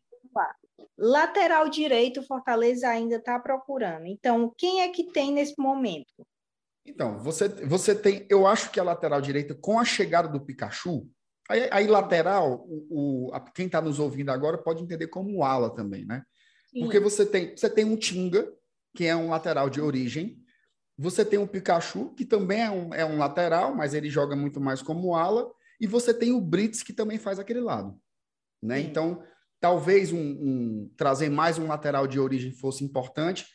Lateral 0.98 1.68
direito, 1.68 2.24
Fortaleza 2.24 2.88
ainda 2.88 3.18
está 3.18 3.38
procurando. 3.38 4.06
Então, 4.06 4.54
quem 4.58 4.82
é 4.82 4.90
que 4.90 5.12
tem 5.12 5.32
nesse 5.32 5.56
momento? 5.58 6.26
Então, 6.86 7.18
você, 7.20 7.50
você 7.50 7.94
tem. 7.94 8.26
Eu 8.30 8.48
acho 8.48 8.72
que 8.72 8.80
a 8.80 8.84
lateral 8.84 9.20
direita, 9.20 9.54
com 9.54 9.78
a 9.78 9.84
chegada 9.84 10.28
do 10.30 10.40
Pikachu, 10.40 11.10
aí, 11.50 11.68
aí 11.72 11.88
lateral, 11.88 12.66
o, 12.66 13.28
o 13.28 13.34
a, 13.34 13.42
quem 13.42 13.66
está 13.66 13.82
nos 13.82 14.00
ouvindo 14.00 14.30
agora 14.30 14.58
pode 14.58 14.84
entender 14.84 15.08
como 15.08 15.44
ala 15.44 15.70
também, 15.70 16.06
né? 16.06 16.24
Sim. 16.68 16.82
Porque 16.82 17.00
você 17.00 17.26
tem, 17.26 17.56
você 17.56 17.70
tem 17.70 17.84
um 17.84 17.98
Tinga, 17.98 18.50
que 18.96 19.06
é 19.06 19.16
um 19.16 19.30
lateral 19.30 19.70
de 19.70 19.82
origem. 19.82 20.38
Você 20.98 21.26
tem 21.26 21.40
o 21.40 21.48
Pikachu, 21.48 22.14
que 22.16 22.26
também 22.26 22.62
é 22.62 22.72
um, 22.72 22.94
é 22.94 23.06
um 23.06 23.18
lateral, 23.18 23.76
mas 23.76 23.94
ele 23.94 24.10
joga 24.10 24.36
muito 24.36 24.62
mais 24.62 24.82
como 24.82 25.16
ala. 25.16 25.52
E 25.80 25.88
você 25.88 26.14
tem 26.14 26.32
o 26.32 26.40
Brits, 26.40 26.84
que 26.84 26.94
também 26.94 27.18
faz 27.18 27.38
aquele 27.38 27.60
lado. 27.60 28.00
Né? 28.64 28.80
Então, 28.80 29.22
talvez 29.60 30.12
um, 30.12 30.18
um, 30.18 30.92
trazer 30.96 31.30
mais 31.30 31.58
um 31.58 31.68
lateral 31.68 32.08
de 32.08 32.20
origem 32.20 32.52
fosse 32.52 32.84
importante, 32.84 33.46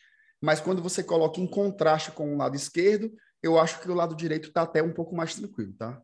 mas 0.40 0.60
quando 0.60 0.82
você 0.82 1.02
coloca 1.02 1.40
em 1.40 1.46
contraste 1.46 2.10
com 2.12 2.34
o 2.34 2.36
lado 2.36 2.56
esquerdo, 2.56 3.12
eu 3.42 3.58
acho 3.58 3.80
que 3.80 3.90
o 3.90 3.94
lado 3.94 4.14
direito 4.14 4.48
está 4.48 4.62
até 4.62 4.82
um 4.82 4.92
pouco 4.92 5.14
mais 5.14 5.34
tranquilo, 5.34 5.72
tá? 5.74 6.00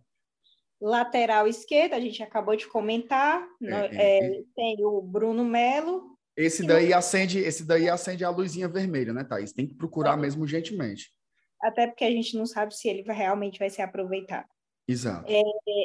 Lateral 0.80 1.48
esquerdo, 1.48 1.94
a 1.94 2.00
gente 2.00 2.22
acabou 2.22 2.54
de 2.54 2.66
comentar, 2.66 3.46
é, 3.62 3.66
né? 3.66 3.88
é, 3.92 4.38
é, 4.38 4.42
tem 4.54 4.76
o 4.84 5.00
Bruno 5.00 5.44
Melo. 5.44 6.16
Esse 6.36 6.66
daí 6.66 6.90
o... 6.90 6.96
acende, 6.96 7.38
esse 7.38 7.64
daí 7.64 7.88
acende 7.88 8.24
a 8.24 8.30
luzinha 8.30 8.68
vermelha, 8.68 9.12
né, 9.12 9.24
Thaís? 9.24 9.52
Tem 9.52 9.66
que 9.66 9.74
procurar 9.74 10.18
é. 10.18 10.20
mesmo 10.20 10.46
gentilmente. 10.46 11.15
Até 11.62 11.86
porque 11.86 12.04
a 12.04 12.10
gente 12.10 12.36
não 12.36 12.46
sabe 12.46 12.74
se 12.74 12.88
ele 12.88 13.02
realmente 13.02 13.58
vai 13.58 13.70
ser 13.70 13.82
aproveitado. 13.82 14.48
Exato. 14.88 15.30
É, 15.30 15.42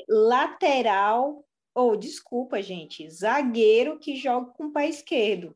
lateral, 0.09 1.45
ou 1.73 1.91
oh, 1.91 1.95
desculpa, 1.95 2.61
gente, 2.61 3.09
zagueiro 3.09 3.97
que 3.99 4.15
joga 4.15 4.51
com 4.51 4.65
o 4.65 4.73
pé 4.73 4.87
esquerdo 4.87 5.55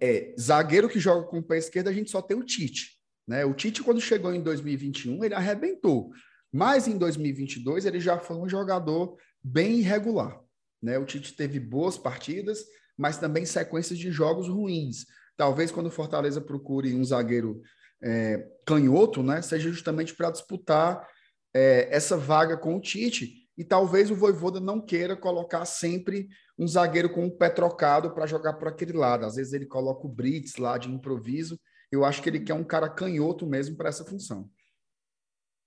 é, 0.00 0.34
zagueiro 0.38 0.88
que 0.88 1.00
joga 1.00 1.26
com 1.26 1.38
o 1.38 1.42
pé 1.42 1.58
esquerdo, 1.58 1.88
a 1.88 1.92
gente 1.92 2.10
só 2.10 2.20
tem 2.20 2.36
o 2.36 2.44
Tite. 2.44 2.98
Né? 3.26 3.44
O 3.44 3.54
Tite, 3.54 3.82
quando 3.82 4.00
chegou 4.00 4.32
em 4.34 4.42
2021, 4.42 5.24
ele 5.24 5.34
arrebentou. 5.34 6.10
Mas 6.52 6.88
em 6.88 6.98
2022, 6.98 7.86
ele 7.86 8.00
já 8.00 8.18
foi 8.18 8.36
um 8.36 8.48
jogador 8.48 9.16
bem 9.42 9.78
irregular. 9.78 10.40
Né? 10.82 10.98
O 10.98 11.06
Tite 11.06 11.34
teve 11.34 11.58
boas 11.58 11.96
partidas, 11.96 12.64
mas 12.96 13.18
também 13.18 13.46
sequências 13.46 13.98
de 13.98 14.10
jogos 14.10 14.48
ruins. 14.48 15.06
Talvez 15.36 15.70
quando 15.70 15.86
o 15.86 15.92
Fortaleza 15.92 16.40
procure 16.40 16.94
um 16.94 17.04
zagueiro 17.04 17.62
é, 18.02 18.46
canhoto, 18.66 19.22
né, 19.22 19.42
seja 19.42 19.70
justamente 19.70 20.14
para 20.14 20.30
disputar 20.30 21.06
é, 21.54 21.88
essa 21.94 22.16
vaga 22.16 22.56
com 22.56 22.76
o 22.76 22.80
Tite. 22.80 23.40
E 23.56 23.64
talvez 23.64 24.10
o 24.10 24.16
Voivoda 24.16 24.58
não 24.58 24.80
queira 24.80 25.14
colocar 25.14 25.66
sempre 25.66 26.28
um 26.58 26.66
zagueiro 26.66 27.12
com 27.12 27.26
o 27.26 27.30
pé 27.30 27.50
trocado 27.50 28.14
para 28.14 28.26
jogar 28.26 28.54
por 28.54 28.68
aquele 28.68 28.94
lado. 28.94 29.26
Às 29.26 29.36
vezes 29.36 29.52
ele 29.52 29.66
coloca 29.66 30.06
o 30.06 30.10
Brits 30.10 30.56
lá 30.56 30.78
de 30.78 30.90
improviso. 30.90 31.60
Eu 31.92 32.04
acho 32.04 32.22
que 32.22 32.30
ele 32.30 32.40
quer 32.40 32.54
um 32.54 32.64
cara 32.64 32.88
canhoto 32.88 33.46
mesmo 33.46 33.76
para 33.76 33.90
essa 33.90 34.04
função. 34.04 34.50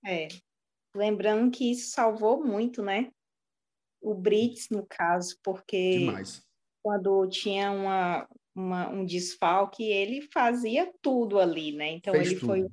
É. 0.04 0.26
Lembrando 0.96 1.50
que 1.50 1.70
isso 1.70 1.90
salvou 1.90 2.44
muito, 2.44 2.82
né? 2.82 3.10
O 4.00 4.14
Brits, 4.14 4.68
no 4.70 4.84
caso, 4.86 5.36
porque 5.42 5.98
Demais. 5.98 6.42
quando 6.82 7.28
tinha 7.28 7.70
uma, 7.70 8.28
uma, 8.54 8.88
um 8.88 9.04
desfalque, 9.04 9.84
ele 9.84 10.28
fazia 10.32 10.92
tudo 11.02 11.38
ali, 11.38 11.72
né? 11.72 11.92
Então 11.92 12.14
fez 12.14 12.28
ele 12.28 12.40
tudo. 12.40 12.46
foi 12.46 12.66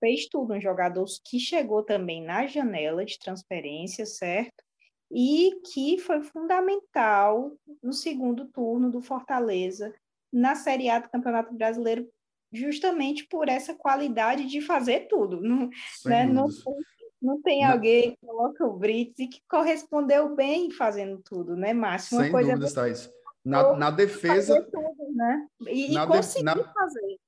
fez 0.00 0.26
tudo, 0.28 0.52
um 0.52 0.60
jogador 0.60 1.06
que 1.24 1.38
chegou 1.38 1.82
também 1.82 2.22
na 2.22 2.46
janela 2.46 3.06
de 3.06 3.18
transferência, 3.18 4.04
certo? 4.04 4.62
e 5.10 5.60
que 5.72 5.96
foi 5.98 6.22
fundamental 6.22 7.52
no 7.80 7.92
segundo 7.92 8.46
turno 8.46 8.90
do 8.90 9.00
Fortaleza 9.00 9.94
na 10.32 10.56
Série 10.56 10.90
A 10.90 10.98
do 10.98 11.08
Campeonato 11.08 11.54
Brasileiro, 11.54 12.08
justamente 12.52 13.24
por 13.28 13.48
essa 13.48 13.74
qualidade 13.74 14.46
de 14.46 14.60
fazer 14.60 15.06
tudo. 15.06 15.40
Não, 15.40 15.70
né? 16.04 16.26
não, 16.26 16.48
tem, 16.48 16.74
não 17.22 17.40
tem 17.42 17.62
não. 17.62 17.70
alguém 17.70 18.10
que 18.10 18.26
coloca 18.26 18.66
o 18.66 18.76
Brits 18.76 19.20
e 19.20 19.28
que 19.28 19.40
correspondeu 19.48 20.34
bem 20.34 20.72
fazendo 20.72 21.22
tudo, 21.22 21.54
né, 21.54 21.72
Márcio? 21.72 22.16
Uma 22.16 22.24
Sem 22.24 22.32
coisa 22.32 22.50
dúvidas, 22.50 22.72
Thaís. 22.72 23.10
Na, 23.44 23.76
na 23.76 23.90
defesa. 23.90 24.62
Tudo, 24.62 24.94
né? 25.14 25.46
E, 25.68 25.94
e 25.94 26.06
conseguir 26.06 26.44
na... 26.44 26.72
fazer. 26.72 27.18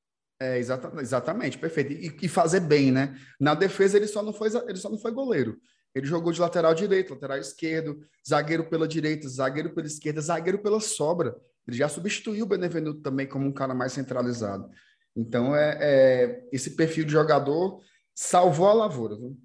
É, 0.40 0.58
exata, 0.58 1.00
exatamente, 1.00 1.58
perfeito. 1.58 1.92
E, 1.92 2.16
e, 2.22 2.28
fazer 2.28 2.60
bem, 2.60 2.92
né? 2.92 3.18
Na 3.40 3.54
defesa 3.54 3.96
ele 3.96 4.06
só 4.06 4.22
não 4.22 4.32
foi, 4.32 4.48
ele 4.68 4.76
só 4.76 4.90
não 4.90 4.98
foi 4.98 5.10
goleiro. 5.10 5.58
Ele 5.94 6.06
jogou 6.06 6.30
de 6.30 6.40
lateral 6.40 6.74
direito, 6.74 7.14
lateral 7.14 7.38
esquerdo, 7.38 7.98
zagueiro 8.26 8.68
pela 8.68 8.86
direita, 8.86 9.26
zagueiro 9.28 9.74
pela 9.74 9.86
esquerda, 9.86 10.20
zagueiro 10.20 10.58
pela 10.58 10.78
sobra. 10.78 11.34
Ele 11.66 11.76
já 11.76 11.88
substituiu 11.88 12.44
o 12.44 12.48
Benevenuto 12.48 13.00
também 13.00 13.26
como 13.26 13.46
um 13.46 13.52
cara 13.52 13.74
mais 13.74 13.92
centralizado. 13.92 14.68
Então, 15.16 15.56
é, 15.56 15.78
é 15.80 16.48
esse 16.52 16.76
perfil 16.76 17.06
de 17.06 17.12
jogador 17.12 17.80
salvou 18.14 18.68
a 18.68 18.74
lavoura. 18.74 19.16
Viu? 19.16 19.38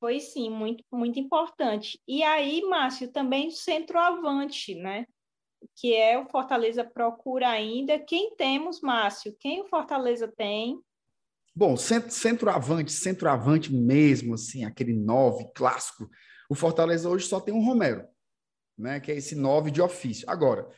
Foi 0.00 0.20
sim, 0.20 0.48
muito, 0.48 0.82
muito 0.90 1.18
importante. 1.18 2.00
E 2.08 2.22
aí, 2.22 2.62
Márcio, 2.62 3.12
também 3.12 3.50
centroavante, 3.50 4.74
né? 4.74 5.06
Que 5.74 5.94
é 5.94 6.18
o 6.18 6.26
Fortaleza 6.26 6.84
procura 6.84 7.48
ainda. 7.48 7.98
Quem 7.98 8.34
temos, 8.34 8.80
Márcio? 8.80 9.36
Quem 9.38 9.62
o 9.62 9.66
Fortaleza 9.66 10.26
tem? 10.28 10.80
Bom, 11.54 11.76
centroavante, 11.76 12.92
centroavante 12.92 13.72
mesmo, 13.72 14.34
assim, 14.34 14.64
aquele 14.64 14.92
nove 14.92 15.50
clássico. 15.54 16.08
O 16.50 16.54
Fortaleza 16.54 17.08
hoje 17.08 17.26
só 17.26 17.40
tem 17.40 17.54
um 17.54 17.64
Romero, 17.64 18.06
né? 18.78 19.00
Que 19.00 19.12
é 19.12 19.16
esse 19.16 19.34
nove 19.34 19.70
de 19.70 19.80
ofício. 19.80 20.28
Agora, 20.28 20.68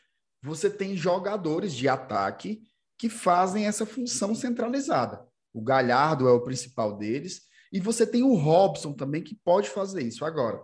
você 0.42 0.70
tem 0.70 0.96
jogadores 0.96 1.74
de 1.74 1.88
ataque 1.88 2.62
que 2.96 3.08
fazem 3.08 3.66
essa 3.66 3.84
função 3.84 4.34
centralizada. 4.34 5.26
O 5.52 5.60
Galhardo 5.60 6.28
é 6.28 6.32
o 6.32 6.44
principal 6.44 6.96
deles, 6.96 7.42
e 7.72 7.80
você 7.80 8.06
tem 8.06 8.22
o 8.22 8.34
Robson 8.34 8.92
também 8.92 9.22
que 9.22 9.34
pode 9.44 9.68
fazer 9.68 10.02
isso. 10.02 10.24
Agora, 10.24 10.60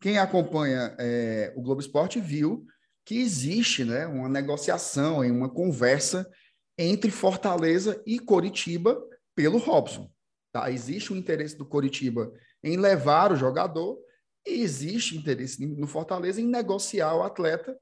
quem 0.00 0.18
acompanha 0.18 0.94
é, 0.98 1.52
o 1.56 1.62
Globo 1.62 1.80
Esporte 1.80 2.20
viu 2.20 2.64
que 3.06 3.20
existe 3.20 3.84
né, 3.84 4.04
uma 4.04 4.28
negociação, 4.28 5.20
uma 5.20 5.48
conversa 5.48 6.28
entre 6.76 7.08
Fortaleza 7.08 8.02
e 8.04 8.18
Coritiba 8.18 9.00
pelo 9.34 9.58
Robson. 9.58 10.10
Tá? 10.52 10.70
Existe 10.72 11.12
um 11.12 11.16
interesse 11.16 11.56
do 11.56 11.64
Coritiba 11.64 12.32
em 12.64 12.76
levar 12.76 13.30
o 13.30 13.36
jogador 13.36 13.96
e 14.44 14.60
existe 14.60 15.16
interesse 15.16 15.64
no 15.64 15.86
Fortaleza 15.86 16.40
em 16.40 16.46
negociar 16.46 17.14
o 17.14 17.22
atleta, 17.22 17.78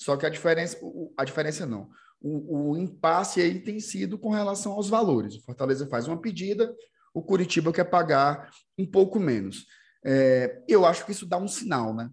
só 0.00 0.16
que 0.16 0.24
a 0.24 0.30
diferença, 0.30 0.78
a 1.16 1.24
diferença 1.24 1.66
não. 1.66 1.90
O, 2.20 2.70
o 2.70 2.78
impasse 2.78 3.40
aí 3.40 3.58
tem 3.58 3.80
sido 3.80 4.16
com 4.16 4.30
relação 4.30 4.72
aos 4.72 4.88
valores. 4.88 5.34
O 5.34 5.42
Fortaleza 5.42 5.88
faz 5.88 6.06
uma 6.06 6.20
pedida, 6.20 6.72
o 7.12 7.20
Curitiba 7.20 7.72
quer 7.72 7.84
pagar 7.84 8.50
um 8.78 8.86
pouco 8.86 9.18
menos. 9.18 9.66
É, 10.04 10.62
eu 10.68 10.86
acho 10.86 11.04
que 11.04 11.10
isso 11.10 11.26
dá 11.26 11.36
um 11.36 11.48
sinal, 11.48 11.92
né? 11.92 12.08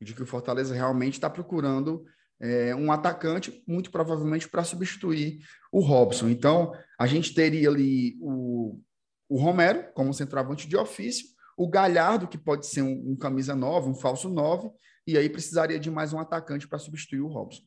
De 0.00 0.14
que 0.14 0.22
o 0.22 0.26
Fortaleza 0.26 0.74
realmente 0.74 1.14
está 1.14 1.28
procurando 1.28 2.04
é, 2.40 2.74
um 2.74 2.92
atacante, 2.92 3.62
muito 3.66 3.90
provavelmente 3.90 4.48
para 4.48 4.64
substituir 4.64 5.40
o 5.72 5.80
Robson. 5.80 6.28
Então, 6.28 6.72
a 6.98 7.06
gente 7.06 7.34
teria 7.34 7.68
ali 7.68 8.16
o, 8.20 8.80
o 9.28 9.36
Romero 9.38 9.92
como 9.94 10.14
centroavante 10.14 10.68
de 10.68 10.76
ofício, 10.76 11.26
o 11.56 11.68
Galhardo, 11.68 12.28
que 12.28 12.38
pode 12.38 12.66
ser 12.66 12.82
um, 12.82 13.12
um 13.12 13.16
camisa 13.16 13.54
9, 13.54 13.90
um 13.90 13.94
falso 13.94 14.28
9, 14.28 14.70
e 15.06 15.18
aí 15.18 15.28
precisaria 15.28 15.78
de 15.78 15.90
mais 15.90 16.12
um 16.12 16.20
atacante 16.20 16.68
para 16.68 16.78
substituir 16.78 17.20
o 17.20 17.26
Robson. 17.26 17.62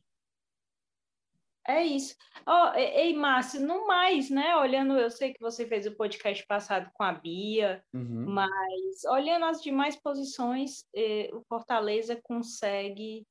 É 1.66 1.82
isso. 1.84 2.16
Oh, 2.46 2.76
ei, 2.76 3.14
Márcio, 3.14 3.60
no 3.60 3.86
mais, 3.86 4.28
né? 4.28 4.56
Olhando, 4.56 4.98
eu 4.98 5.10
sei 5.10 5.32
que 5.32 5.40
você 5.40 5.66
fez 5.66 5.86
o 5.86 5.94
podcast 5.94 6.44
passado 6.46 6.90
com 6.92 7.04
a 7.04 7.12
Bia, 7.12 7.84
uhum. 7.94 8.26
mas 8.26 9.04
olhando 9.08 9.44
as 9.44 9.62
demais 9.62 9.94
posições, 9.94 10.84
eh, 10.94 11.30
o 11.32 11.40
Fortaleza 11.42 12.20
consegue 12.22 13.24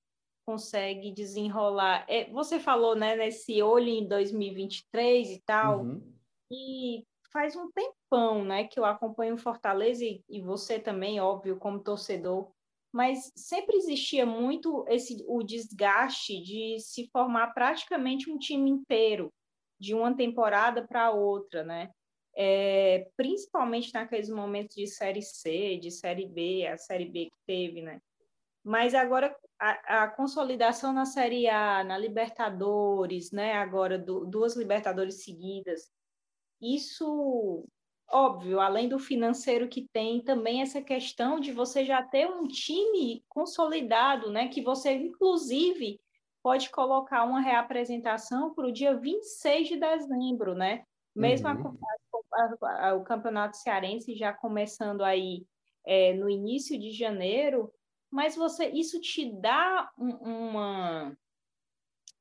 consegue 0.46 1.12
desenrolar. 1.13 2.06
É, 2.10 2.30
você 2.32 2.60
falou, 2.60 2.96
né, 2.96 3.15
nesse 3.15 3.62
olho 3.62 3.88
em 3.88 4.08
2023 4.08 5.30
e 5.30 5.41
tal, 5.46 5.82
uhum. 5.82 6.02
e 6.52 7.06
faz 7.32 7.56
um 7.56 7.70
tempão, 7.72 8.44
né, 8.44 8.65
que 8.65 8.80
eu 8.80 8.84
acompanho 8.84 9.36
o 9.36 9.38
Fortaleza 9.38 10.04
e, 10.04 10.24
e 10.28 10.41
você 10.41 10.80
também, 10.80 11.22
óbvio, 11.22 11.58
como 11.58 11.80
torcedor, 11.80 12.52
mas 12.92 13.32
sempre 13.36 13.78
existia 13.78 14.26
muito 14.26 14.86
esse 14.90 15.24
o 15.28 15.42
desgaste 15.44 16.42
de 16.42 16.78
se 16.80 17.10
formar 17.12 17.54
praticamente 17.54 18.30
um 18.30 18.38
time 18.38 18.70
inteiro 18.70 19.32
de 19.80 19.94
uma 19.94 20.16
temporada 20.16 20.86
para 20.88 21.12
outra, 21.12 21.64
né? 21.64 21.90
É, 22.36 23.10
principalmente 23.18 23.94
naqueles 23.94 24.30
momentos 24.30 24.76
de 24.76 24.88
série 24.88 25.22
C, 25.22 25.78
de 25.78 25.92
série 25.92 26.28
B, 26.28 26.66
a 26.68 26.78
série 26.78 27.06
B 27.06 27.26
que 27.26 27.38
teve, 27.46 27.82
né? 27.82 28.00
Mas 28.64 28.94
agora 28.94 29.36
a, 29.60 30.04
a, 30.04 30.08
consolidação 30.08 30.94
na 30.94 31.06
Série 31.06 31.48
A, 31.48 31.84
na 31.84 31.98
Libertadores, 31.98 33.32
né? 33.32 33.54
Agora 33.54 33.98
do, 33.98 34.26
duas 34.26 34.56
Libertadores 34.56 35.24
seguidas, 35.24 35.90
isso 36.62 37.66
óbvio, 38.12 38.60
além 38.60 38.88
do 38.88 39.00
financeiro 39.00 39.67
que 39.67 39.88
tem, 39.91 40.21
também 40.21 40.62
essa 40.62 40.82
questão 40.82 41.39
de 41.39 41.52
você 41.52 41.84
já 41.86 42.04
ter 42.04 42.28
um 42.28 42.47
time 42.47 43.24
consolidado, 43.28 44.30
né? 44.30 44.47
Que 44.47 44.62
você, 44.62 44.93
inclusive, 44.93 46.00
pode 46.43 46.69
colocar 46.69 47.24
uma 47.24 47.39
reapresentação 47.39 48.54
para 48.54 48.67
o 48.67 48.71
dia 48.71 48.95
26 48.95 49.67
de 49.67 49.78
dezembro, 49.78 50.56
né? 50.56 50.84
Mesmo 51.15 51.47
uhum. 51.50 51.78
a, 52.34 52.89
a, 52.89 52.95
o 52.95 53.04
Campeonato 53.04 53.58
Cearense 53.58 54.15
já 54.15 54.34
começando 54.34 55.04
aí 55.04 55.45
é, 55.86 56.13
no 56.13 56.30
início 56.30 56.80
de 56.80 56.91
janeiro, 56.91 57.71
mas 58.10 58.36
você 58.36 58.67
isso 58.69 59.00
te 59.00 59.32
dá 59.32 59.91
um, 59.97 60.10
uma, 60.15 61.17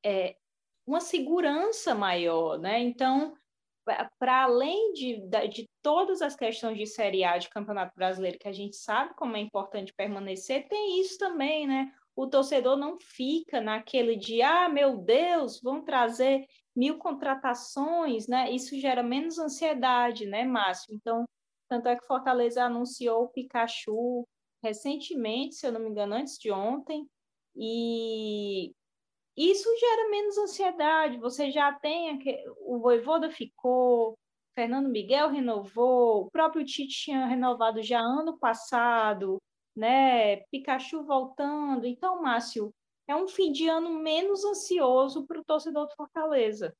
é, 0.03 0.35
uma 0.85 0.99
segurança 0.99 1.95
maior, 1.95 2.57
né? 2.59 2.79
Então, 2.79 3.35
para 4.19 4.43
além 4.43 4.93
de, 4.93 5.21
de 5.49 5.69
todas 5.81 6.21
as 6.21 6.35
questões 6.35 6.77
de 6.77 6.85
Série 6.85 7.23
A 7.23 7.37
de 7.37 7.49
Campeonato 7.49 7.93
Brasileiro, 7.95 8.39
que 8.39 8.47
a 8.47 8.53
gente 8.53 8.75
sabe 8.75 9.13
como 9.15 9.35
é 9.35 9.39
importante 9.39 9.93
permanecer, 9.93 10.67
tem 10.67 10.99
isso 10.99 11.17
também, 11.17 11.67
né? 11.67 11.91
O 12.15 12.27
torcedor 12.27 12.77
não 12.77 12.97
fica 12.99 13.61
naquele 13.61 14.15
de, 14.15 14.41
ah, 14.41 14.67
meu 14.67 14.97
Deus, 14.97 15.61
vão 15.61 15.83
trazer 15.83 16.45
mil 16.75 16.97
contratações, 16.97 18.27
né? 18.27 18.51
Isso 18.51 18.79
gera 18.79 19.01
menos 19.01 19.39
ansiedade, 19.39 20.25
né, 20.25 20.43
Márcio? 20.43 20.93
Então, 20.93 21.25
tanto 21.69 21.87
é 21.87 21.95
que 21.95 22.05
Fortaleza 22.05 22.63
anunciou 22.63 23.23
o 23.23 23.29
Pikachu 23.29 24.27
recentemente, 24.63 25.55
se 25.55 25.65
eu 25.65 25.71
não 25.71 25.79
me 25.79 25.89
engano, 25.89 26.15
antes 26.15 26.37
de 26.37 26.51
ontem, 26.51 27.07
e 27.55 28.73
isso 29.35 29.69
gera 29.79 30.09
menos 30.09 30.37
ansiedade. 30.37 31.17
Você 31.17 31.51
já 31.51 31.71
tem 31.73 32.19
o 32.61 32.79
Voivoda 32.79 33.29
ficou, 33.29 34.17
Fernando 34.53 34.89
Miguel 34.89 35.29
renovou, 35.29 36.25
o 36.25 36.31
próprio 36.31 36.65
Tite 36.65 37.05
tinha 37.05 37.25
renovado 37.25 37.81
já 37.81 37.99
ano 37.99 38.37
passado, 38.37 39.37
né? 39.75 40.37
Pikachu 40.51 41.03
voltando. 41.03 41.85
Então, 41.85 42.21
Márcio, 42.21 42.73
é 43.07 43.15
um 43.15 43.27
fim 43.27 43.51
de 43.51 43.67
ano 43.67 43.99
menos 43.99 44.43
ansioso 44.43 45.25
para 45.25 45.39
o 45.39 45.43
torcedor 45.43 45.87
do 45.87 45.95
Fortaleza. 45.95 46.75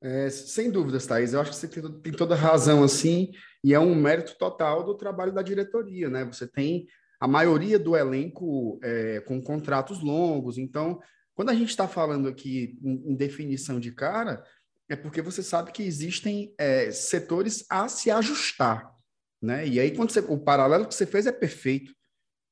É, 0.00 0.28
sem 0.30 0.70
dúvidas, 0.70 1.06
Thaís. 1.06 1.32
Eu 1.32 1.40
acho 1.40 1.50
que 1.50 1.56
você 1.56 1.68
tem, 1.68 2.00
tem 2.00 2.12
toda 2.12 2.34
razão, 2.34 2.82
assim, 2.82 3.30
e 3.62 3.72
é 3.72 3.78
um 3.78 3.94
mérito 3.94 4.36
total 4.36 4.82
do 4.82 4.96
trabalho 4.96 5.32
da 5.32 5.42
diretoria, 5.42 6.10
né? 6.10 6.24
Você 6.24 6.46
tem 6.48 6.88
a 7.22 7.28
maioria 7.28 7.78
do 7.78 7.96
elenco 7.96 8.80
é, 8.82 9.20
com 9.20 9.40
contratos 9.40 10.02
longos. 10.02 10.58
Então, 10.58 11.00
quando 11.36 11.50
a 11.50 11.54
gente 11.54 11.68
está 11.68 11.86
falando 11.86 12.26
aqui 12.26 12.76
em, 12.82 13.12
em, 13.12 13.14
definição 13.14 13.78
de 13.78 13.92
cara, 13.92 14.44
é 14.88 14.96
porque 14.96 15.22
você 15.22 15.40
sabe 15.40 15.70
que 15.70 15.84
existem 15.84 16.52
é, 16.58 16.90
setores 16.90 17.64
a 17.70 17.86
se 17.86 18.10
ajustar. 18.10 18.92
Né? 19.40 19.68
E 19.68 19.78
aí, 19.78 19.94
quando 19.94 20.10
você, 20.10 20.18
o 20.18 20.36
paralelo 20.36 20.84
que 20.84 20.96
você 20.96 21.06
fez 21.06 21.24
é 21.28 21.30
perfeito. 21.30 21.94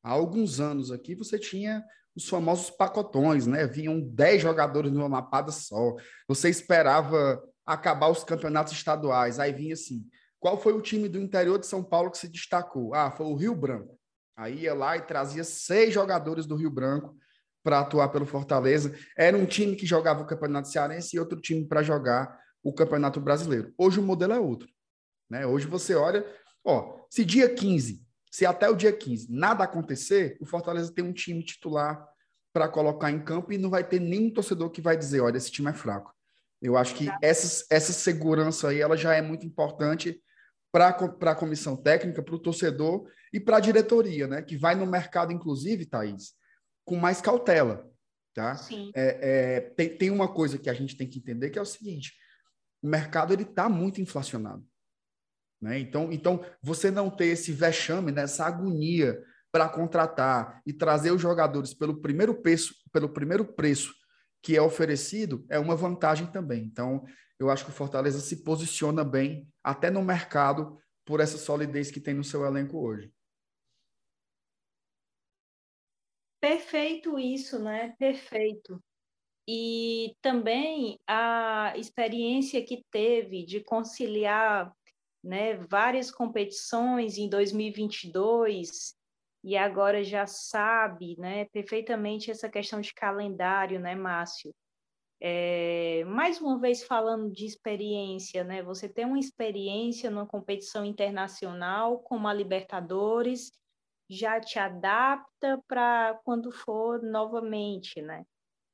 Há 0.05 0.11
alguns 0.11 0.61
anos 0.61 0.93
aqui, 0.93 1.17
você 1.17 1.37
tinha 1.37 1.85
os 2.15 2.29
famosos 2.29 2.71
pacotões, 2.71 3.49
né? 3.49 3.67
Vinham 3.67 4.01
10 4.01 4.41
jogadores 4.41 4.93
numa 4.93 5.09
mapada 5.09 5.51
só. 5.51 5.97
Você 6.29 6.49
esperava 6.49 7.43
acabar 7.67 8.09
os 8.09 8.23
campeonatos 8.23 8.73
estaduais. 8.73 9.41
Aí 9.41 9.53
vinha 9.53 9.75
assim: 9.75 10.07
qual 10.39 10.57
foi 10.57 10.75
o 10.75 10.81
time 10.81 11.09
do 11.09 11.19
interior 11.19 11.59
de 11.59 11.67
São 11.67 11.83
Paulo 11.83 12.13
que 12.13 12.19
se 12.19 12.29
destacou? 12.29 12.95
Ah, 12.95 13.11
foi 13.11 13.27
o 13.27 13.35
Rio 13.35 13.57
Branco. 13.57 14.00
Aí 14.37 14.61
ia 14.61 14.75
lá 14.75 14.97
e 14.97 15.03
trazia 15.03 15.45
seis 15.45 15.93
jogadores 15.93 16.47
do 16.47 16.57
Rio 16.57 16.71
Branco 16.71 17.17
para 17.63 17.81
atuar 17.81 18.09
pelo 18.09 18.27
Fortaleza. 18.27 18.95
Era 19.17 19.37
um 19.37 19.47
time 19.47 19.77
que 19.77 19.87
jogava 19.87 20.23
o 20.23 20.27
Campeonato 20.27 20.69
Cearense 20.69 21.17
e 21.17 21.21
outro 21.21 21.41
time 21.41 21.67
para 21.67 21.83
jogar 21.83 22.39
o 22.63 22.73
Campeonato 22.73 23.21
Brasileiro. 23.21 23.73
Hoje 23.77 24.01
o 24.01 24.03
modelo 24.03 24.33
é 24.33 24.41
outro. 24.41 24.69
Né? 25.29 25.47
Hoje 25.47 25.67
você 25.67 25.95
olha, 25.95 26.27
ó, 26.65 27.05
se 27.11 27.25
dia 27.25 27.55
15, 27.55 28.03
se 28.31 28.47
até 28.47 28.69
o 28.69 28.77
dia 28.77 28.93
15 28.93 29.29
nada 29.31 29.65
acontecer, 29.65 30.37
o 30.41 30.47
Fortaleza 30.47 30.93
tem 30.93 31.05
um 31.05 31.13
time 31.13 31.43
titular 31.45 32.07
para 32.53 32.69
colocar 32.69 33.11
em 33.11 33.23
campo 33.23 33.53
e 33.53 33.59
não 33.59 33.71
vai 33.71 33.85
ter 33.85 34.01
nenhum 34.01 34.33
torcedor 34.33 34.71
que 34.71 34.81
vai 34.81 34.97
dizer, 34.97 35.21
olha, 35.21 35.37
esse 35.37 35.51
time 35.51 35.71
é 35.71 35.73
fraco. 35.73 36.13
Eu 36.61 36.77
acho 36.77 36.95
que 36.95 37.09
essa, 37.23 37.65
essa 37.71 37.93
segurança 37.93 38.69
aí 38.69 38.81
ela 38.81 38.97
já 38.97 39.15
é 39.15 39.23
muito 39.23 39.47
importante 39.47 40.21
para 40.73 40.89
a 40.89 41.35
comissão 41.35 41.77
técnica, 41.77 42.23
para 42.23 42.35
o 42.35 42.39
torcedor 42.39 43.09
e 43.33 43.41
para 43.41 43.57
a 43.57 43.61
diretoria, 43.61 44.27
né? 44.27 44.43
Que 44.43 44.57
vai 44.57 44.75
no 44.75 44.87
mercado, 44.87 45.33
inclusive, 45.33 45.87
Thaís, 45.87 46.35
com 46.85 46.97
mais 46.97 47.21
cautela. 47.21 47.89
Tá? 48.33 48.55
Sim. 48.55 48.93
É, 48.95 49.57
é, 49.57 49.61
tem, 49.61 49.97
tem 49.97 50.11
uma 50.11 50.33
coisa 50.33 50.57
que 50.57 50.71
a 50.71 50.75
gente 50.75 50.97
tem 50.97 51.09
que 51.09 51.19
entender 51.19 51.51
que 51.51 51.59
é 51.59 51.63
o 51.63 51.67
seguinte: 51.67 52.15
o 52.83 52.89
mercado 52.89 53.33
ele 53.33 53.43
está 53.43 53.69
muito 53.69 54.01
inflacionado. 54.01 54.65
Né? 55.61 55.79
Então, 55.79 56.13
então, 56.13 56.45
você 56.63 56.91
não 56.91 57.11
ter 57.11 57.27
esse 57.27 57.53
vexame, 57.53 58.13
né, 58.13 58.23
essa 58.23 58.47
agonia 58.47 59.21
para 59.53 59.69
contratar 59.69 60.63
e 60.65 60.73
trazer 60.73 61.11
os 61.11 61.21
jogadores 61.21 61.75
pelo 61.75 62.01
primeiro 62.01 62.41
preço, 62.41 62.75
pelo 62.93 63.09
primeiro 63.09 63.45
preço 63.45 63.93
que 64.43 64.57
é 64.57 64.63
oferecido, 64.63 65.45
é 65.49 65.59
uma 65.59 65.77
vantagem 65.77 66.27
também. 66.27 66.63
Então, 66.65 67.05
eu 67.39 67.51
acho 67.51 67.65
que 67.65 67.71
o 67.71 67.75
Fortaleza 67.75 68.21
se 68.21 68.43
posiciona 68.43 69.05
bem, 69.05 69.49
até 69.63 69.91
no 69.91 70.03
mercado, 70.03 70.79
por 71.05 71.21
essa 71.21 71.39
solidez 71.39 71.91
que 71.91 72.01
tem 72.01 72.15
no 72.15 72.25
seu 72.25 72.45
elenco 72.45 72.79
hoje. 72.79 73.13
Perfeito 76.41 77.19
isso, 77.19 77.59
né? 77.59 77.95
Perfeito. 77.99 78.83
E 79.47 80.17
também 80.23 80.99
a 81.07 81.75
experiência 81.77 82.65
que 82.65 82.85
teve 82.91 83.45
de 83.45 83.61
conciliar 83.61 84.73
né, 85.23 85.57
várias 85.57 86.11
competições 86.11 87.19
em 87.19 87.29
2022 87.29 88.95
e 89.43 89.57
agora 89.57 90.05
já 90.05 90.27
sabe 90.27 91.17
né, 91.19 91.47
perfeitamente 91.47 92.31
essa 92.31 92.49
questão 92.49 92.81
de 92.81 92.93
calendário, 92.93 93.81
né, 93.81 93.95
Márcio? 93.95 94.55
É, 95.23 96.03
mais 96.07 96.41
uma 96.41 96.59
vez 96.59 96.83
falando 96.83 97.31
de 97.31 97.45
experiência, 97.45 98.43
né? 98.43 98.63
Você 98.63 98.89
tem 98.89 99.05
uma 99.05 99.19
experiência 99.19 100.11
numa 100.11 100.27
competição 100.27 100.85
internacional 100.85 101.99
como 102.01 102.27
a 102.27 102.33
Libertadores, 102.33 103.53
já 104.09 104.41
te 104.41 104.59
adapta 104.59 105.63
para 105.69 106.19
quando 106.25 106.51
for 106.51 107.03
novamente, 107.03 108.01
né? 108.01 108.25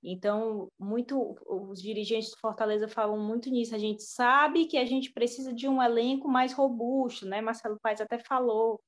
Então, 0.03 0.69
muito 0.79 1.37
os 1.47 1.83
dirigentes 1.83 2.31
do 2.31 2.39
Fortaleza 2.39 2.87
falam 2.89 3.19
muito 3.19 3.51
nisso. 3.51 3.75
A 3.75 3.79
gente 3.79 4.03
sabe 4.05 4.67
que 4.67 4.79
a 4.79 4.85
gente 4.85 5.13
precisa 5.13 5.53
de 5.53 5.69
um 5.69 5.83
elenco 5.83 6.29
mais 6.29 6.53
robusto, 6.53 7.27
né? 7.27 7.41
Marcelo 7.41 7.79
Paes 7.83 8.01
até 8.01 8.19
falou. 8.21 8.81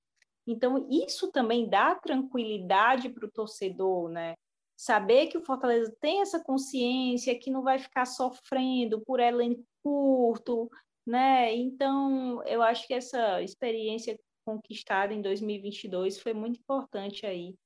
Então, 0.48 0.86
isso 0.90 1.30
também 1.30 1.68
dá 1.68 1.94
tranquilidade 1.94 3.08
para 3.10 3.26
o 3.26 3.30
torcedor, 3.30 4.08
né? 4.08 4.34
saber 4.78 5.26
que 5.26 5.36
o 5.36 5.44
Fortaleza 5.44 5.92
tem 6.00 6.20
essa 6.20 6.38
consciência, 6.38 7.36
que 7.36 7.50
não 7.50 7.62
vai 7.62 7.80
ficar 7.80 8.06
sofrendo 8.06 9.00
por 9.00 9.18
elenco 9.18 9.64
curto, 9.82 10.70
né? 11.04 11.52
Então, 11.52 12.40
eu 12.44 12.62
acho 12.62 12.86
que 12.86 12.94
essa 12.94 13.42
experiência 13.42 14.16
conquistada 14.46 15.12
em 15.12 15.20
2022 15.20 16.20
foi 16.20 16.32
muito 16.32 16.60
importante 16.60 17.26
aí 17.26 17.56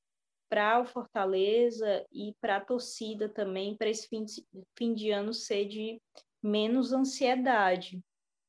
para 0.49 0.81
o 0.81 0.87
Fortaleza 0.87 2.05
e 2.11 2.35
para 2.40 2.57
a 2.57 2.64
torcida 2.64 3.29
também, 3.29 3.77
para 3.77 3.90
esse 3.90 4.09
fim 4.09 4.25
de, 4.25 4.42
fim 4.77 4.95
de 4.95 5.11
ano 5.11 5.35
ser 5.35 5.66
de 5.66 6.01
menos 6.42 6.95
ansiedade. 6.95 8.01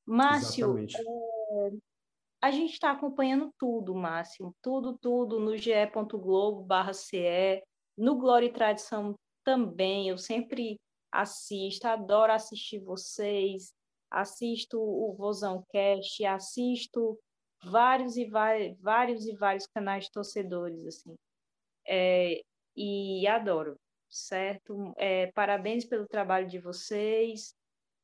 Márcio, 0.05 0.77
é, 0.79 1.71
a 2.43 2.51
gente 2.51 2.73
está 2.73 2.91
acompanhando 2.91 3.49
tudo, 3.57 3.95
Márcio, 3.95 4.53
tudo, 4.61 4.97
tudo 4.97 5.39
no 5.39 5.55
ge.globo.ce, 5.55 7.13
no 7.97 8.17
Glória 8.17 8.47
e 8.47 8.51
Tradição 8.51 9.15
também, 9.45 10.09
eu 10.09 10.17
sempre 10.17 10.77
assisto, 11.09 11.87
adoro 11.87 12.33
assistir 12.33 12.79
vocês, 12.79 13.71
assisto 14.11 14.77
o 14.77 15.15
Vozão 15.17 15.63
Cast, 15.71 16.25
assisto 16.25 17.17
vários 17.63 18.17
e 18.17 18.25
vários, 18.25 18.77
vários 18.77 19.25
e 19.25 19.33
vários 19.37 19.65
canais 19.67 20.03
de 20.03 20.11
torcedores, 20.11 20.85
assim, 20.85 21.15
é, 21.87 22.41
e 22.75 23.25
adoro, 23.25 23.77
certo? 24.09 24.93
É, 24.97 25.31
parabéns 25.31 25.85
pelo 25.85 26.05
trabalho 26.09 26.49
de 26.49 26.59
vocês. 26.59 27.55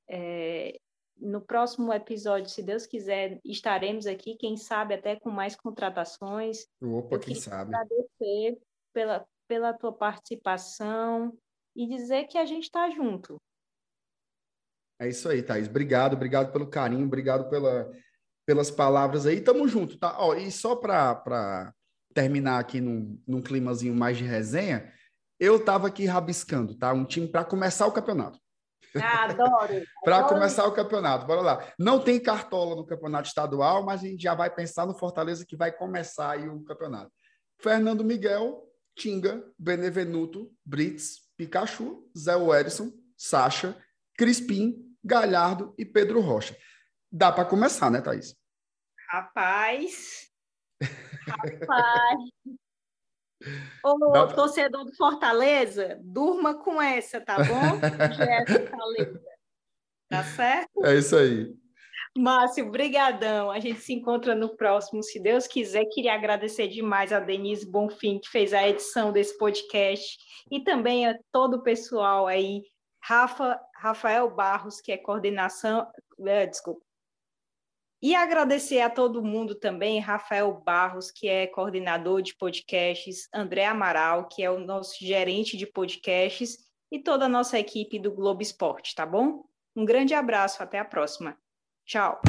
É, 0.10 0.80
no 1.22 1.42
próximo 1.42 1.94
episódio, 1.94 2.50
se 2.50 2.62
Deus 2.62 2.86
quiser, 2.86 3.40
estaremos 3.44 4.06
aqui, 4.06 4.36
quem 4.36 4.58
sabe 4.58 4.94
até 4.94 5.16
com 5.16 5.30
mais 5.30 5.56
contratações. 5.56 6.66
Opa, 6.82 7.16
Eu 7.16 7.20
quem 7.20 7.36
sabe. 7.36 7.76
Agradecer 7.76 8.58
pela, 8.94 9.26
pela 9.48 9.74
tua 9.74 9.94
participação 9.94 11.38
e 11.76 11.88
dizer 11.88 12.26
que 12.26 12.38
a 12.38 12.46
gente 12.46 12.64
está 12.64 12.90
junto. 12.90 13.38
É 15.00 15.08
isso 15.08 15.30
aí, 15.30 15.42
Thaís. 15.42 15.68
Obrigado, 15.68 16.14
obrigado 16.14 16.52
pelo 16.52 16.68
carinho, 16.68 17.06
obrigado 17.06 17.50
pela, 17.50 17.90
pelas 18.46 18.70
palavras 18.70 19.26
aí. 19.26 19.40
Tamo 19.42 19.68
junto, 19.68 19.98
tá? 19.98 20.18
Ó, 20.20 20.36
e 20.36 20.52
só 20.52 20.76
para 20.76 21.74
terminar 22.14 22.60
aqui 22.60 22.82
num, 22.82 23.22
num 23.26 23.42
climazinho 23.42 23.96
mais 23.96 24.18
de 24.18 24.26
resenha, 24.26 24.92
eu 25.40 25.58
estava 25.58 25.88
aqui 25.88 26.06
rabiscando, 26.06 26.78
tá? 26.78 26.92
Um 26.92 27.06
time 27.06 27.28
para 27.28 27.46
começar 27.46 27.88
o 27.88 27.94
campeonato. 27.94 28.40
Ah, 28.96 29.26
adoro. 29.26 29.84
para 30.04 30.24
começar 30.24 30.66
o 30.66 30.72
campeonato, 30.72 31.26
bora 31.26 31.42
lá. 31.42 31.74
Não 31.78 32.00
tem 32.00 32.20
cartola 32.20 32.76
no 32.76 32.86
campeonato 32.86 33.28
estadual, 33.28 33.84
mas 33.84 34.02
a 34.02 34.08
gente 34.08 34.22
já 34.22 34.34
vai 34.34 34.50
pensar 34.50 34.86
no 34.86 34.98
Fortaleza 34.98 35.46
que 35.46 35.56
vai 35.56 35.72
começar 35.72 36.32
aí 36.32 36.48
o 36.48 36.64
campeonato. 36.64 37.12
Fernando 37.60 38.04
Miguel, 38.04 38.64
Tinga, 38.96 39.44
Benevenuto, 39.58 40.52
Brits, 40.66 41.30
Pikachu, 41.38 42.10
Zé 42.18 42.36
Werson, 42.36 42.92
Sacha, 43.18 43.78
Crispim, 44.18 44.76
Galhardo 45.04 45.74
e 45.78 45.86
Pedro 45.86 46.20
Rocha. 46.22 46.56
Dá 47.12 47.32
para 47.32 47.46
começar, 47.46 47.90
né, 47.90 48.02
Thaís? 48.02 48.36
Rapaz. 49.10 50.30
Rapaz. 51.28 52.20
Ô, 53.84 54.12
Dá 54.12 54.28
torcedor 54.28 54.86
do 54.86 54.96
Fortaleza, 54.96 55.98
durma 56.02 56.56
com 56.56 56.82
essa, 56.82 57.22
tá 57.22 57.38
bom? 57.38 57.80
Fortaleza. 58.48 59.22
Tá 60.10 60.24
certo? 60.24 60.86
É 60.86 60.96
isso 60.96 61.16
aí. 61.16 61.54
Márcio, 62.18 62.70
brigadão. 62.70 63.52
A 63.52 63.60
gente 63.60 63.80
se 63.80 63.94
encontra 63.94 64.34
no 64.34 64.56
próximo, 64.56 65.04
se 65.04 65.20
Deus 65.20 65.48
quiser. 65.48 65.86
Queria 65.86 66.14
agradecer 66.14 66.68
demais 66.68 67.14
a 67.14 67.20
Denise 67.20 67.70
Bonfim, 67.70 68.20
que 68.20 68.30
fez 68.30 68.54
a 68.54 68.68
edição 68.68 69.12
desse 69.12 69.38
podcast, 69.38 70.18
e 70.52 70.64
também 70.64 71.08
a 71.08 71.18
todo 71.32 71.58
o 71.58 71.64
pessoal 71.64 72.28
aí, 72.28 72.64
Rafa, 73.02 73.60
Rafael 73.76 74.30
Barros, 74.30 74.82
que 74.82 74.92
é 74.92 74.98
coordenação, 74.98 75.88
é, 76.26 76.48
desculpa, 76.48 76.82
e 78.02 78.16
agradecer 78.16 78.80
a 78.80 78.90
todo 78.90 79.24
mundo 79.24 79.56
também, 79.56 80.00
Rafael 80.00 80.52
Barros, 80.66 81.12
que 81.12 81.28
é 81.28 81.48
coordenador 81.48 82.22
de 82.22 82.36
podcasts, 82.36 83.28
André 83.34 83.66
Amaral, 83.66 84.28
que 84.28 84.42
é 84.42 84.50
o 84.50 84.60
nosso 84.60 84.96
gerente 85.00 85.58
de 85.58 85.68
podcasts, 85.68 86.58
e 86.92 87.00
toda 87.00 87.26
a 87.26 87.30
nossa 87.30 87.60
equipe 87.60 88.00
do 88.00 88.12
Globo 88.12 88.42
Esporte, 88.42 88.96
tá 88.96 89.06
bom? 89.06 89.44
Um 89.76 89.86
grande 89.86 90.14
abraço, 90.14 90.64
até 90.64 90.80
a 90.80 90.86
próxima. 90.86 91.38
Tchau. 91.86 92.22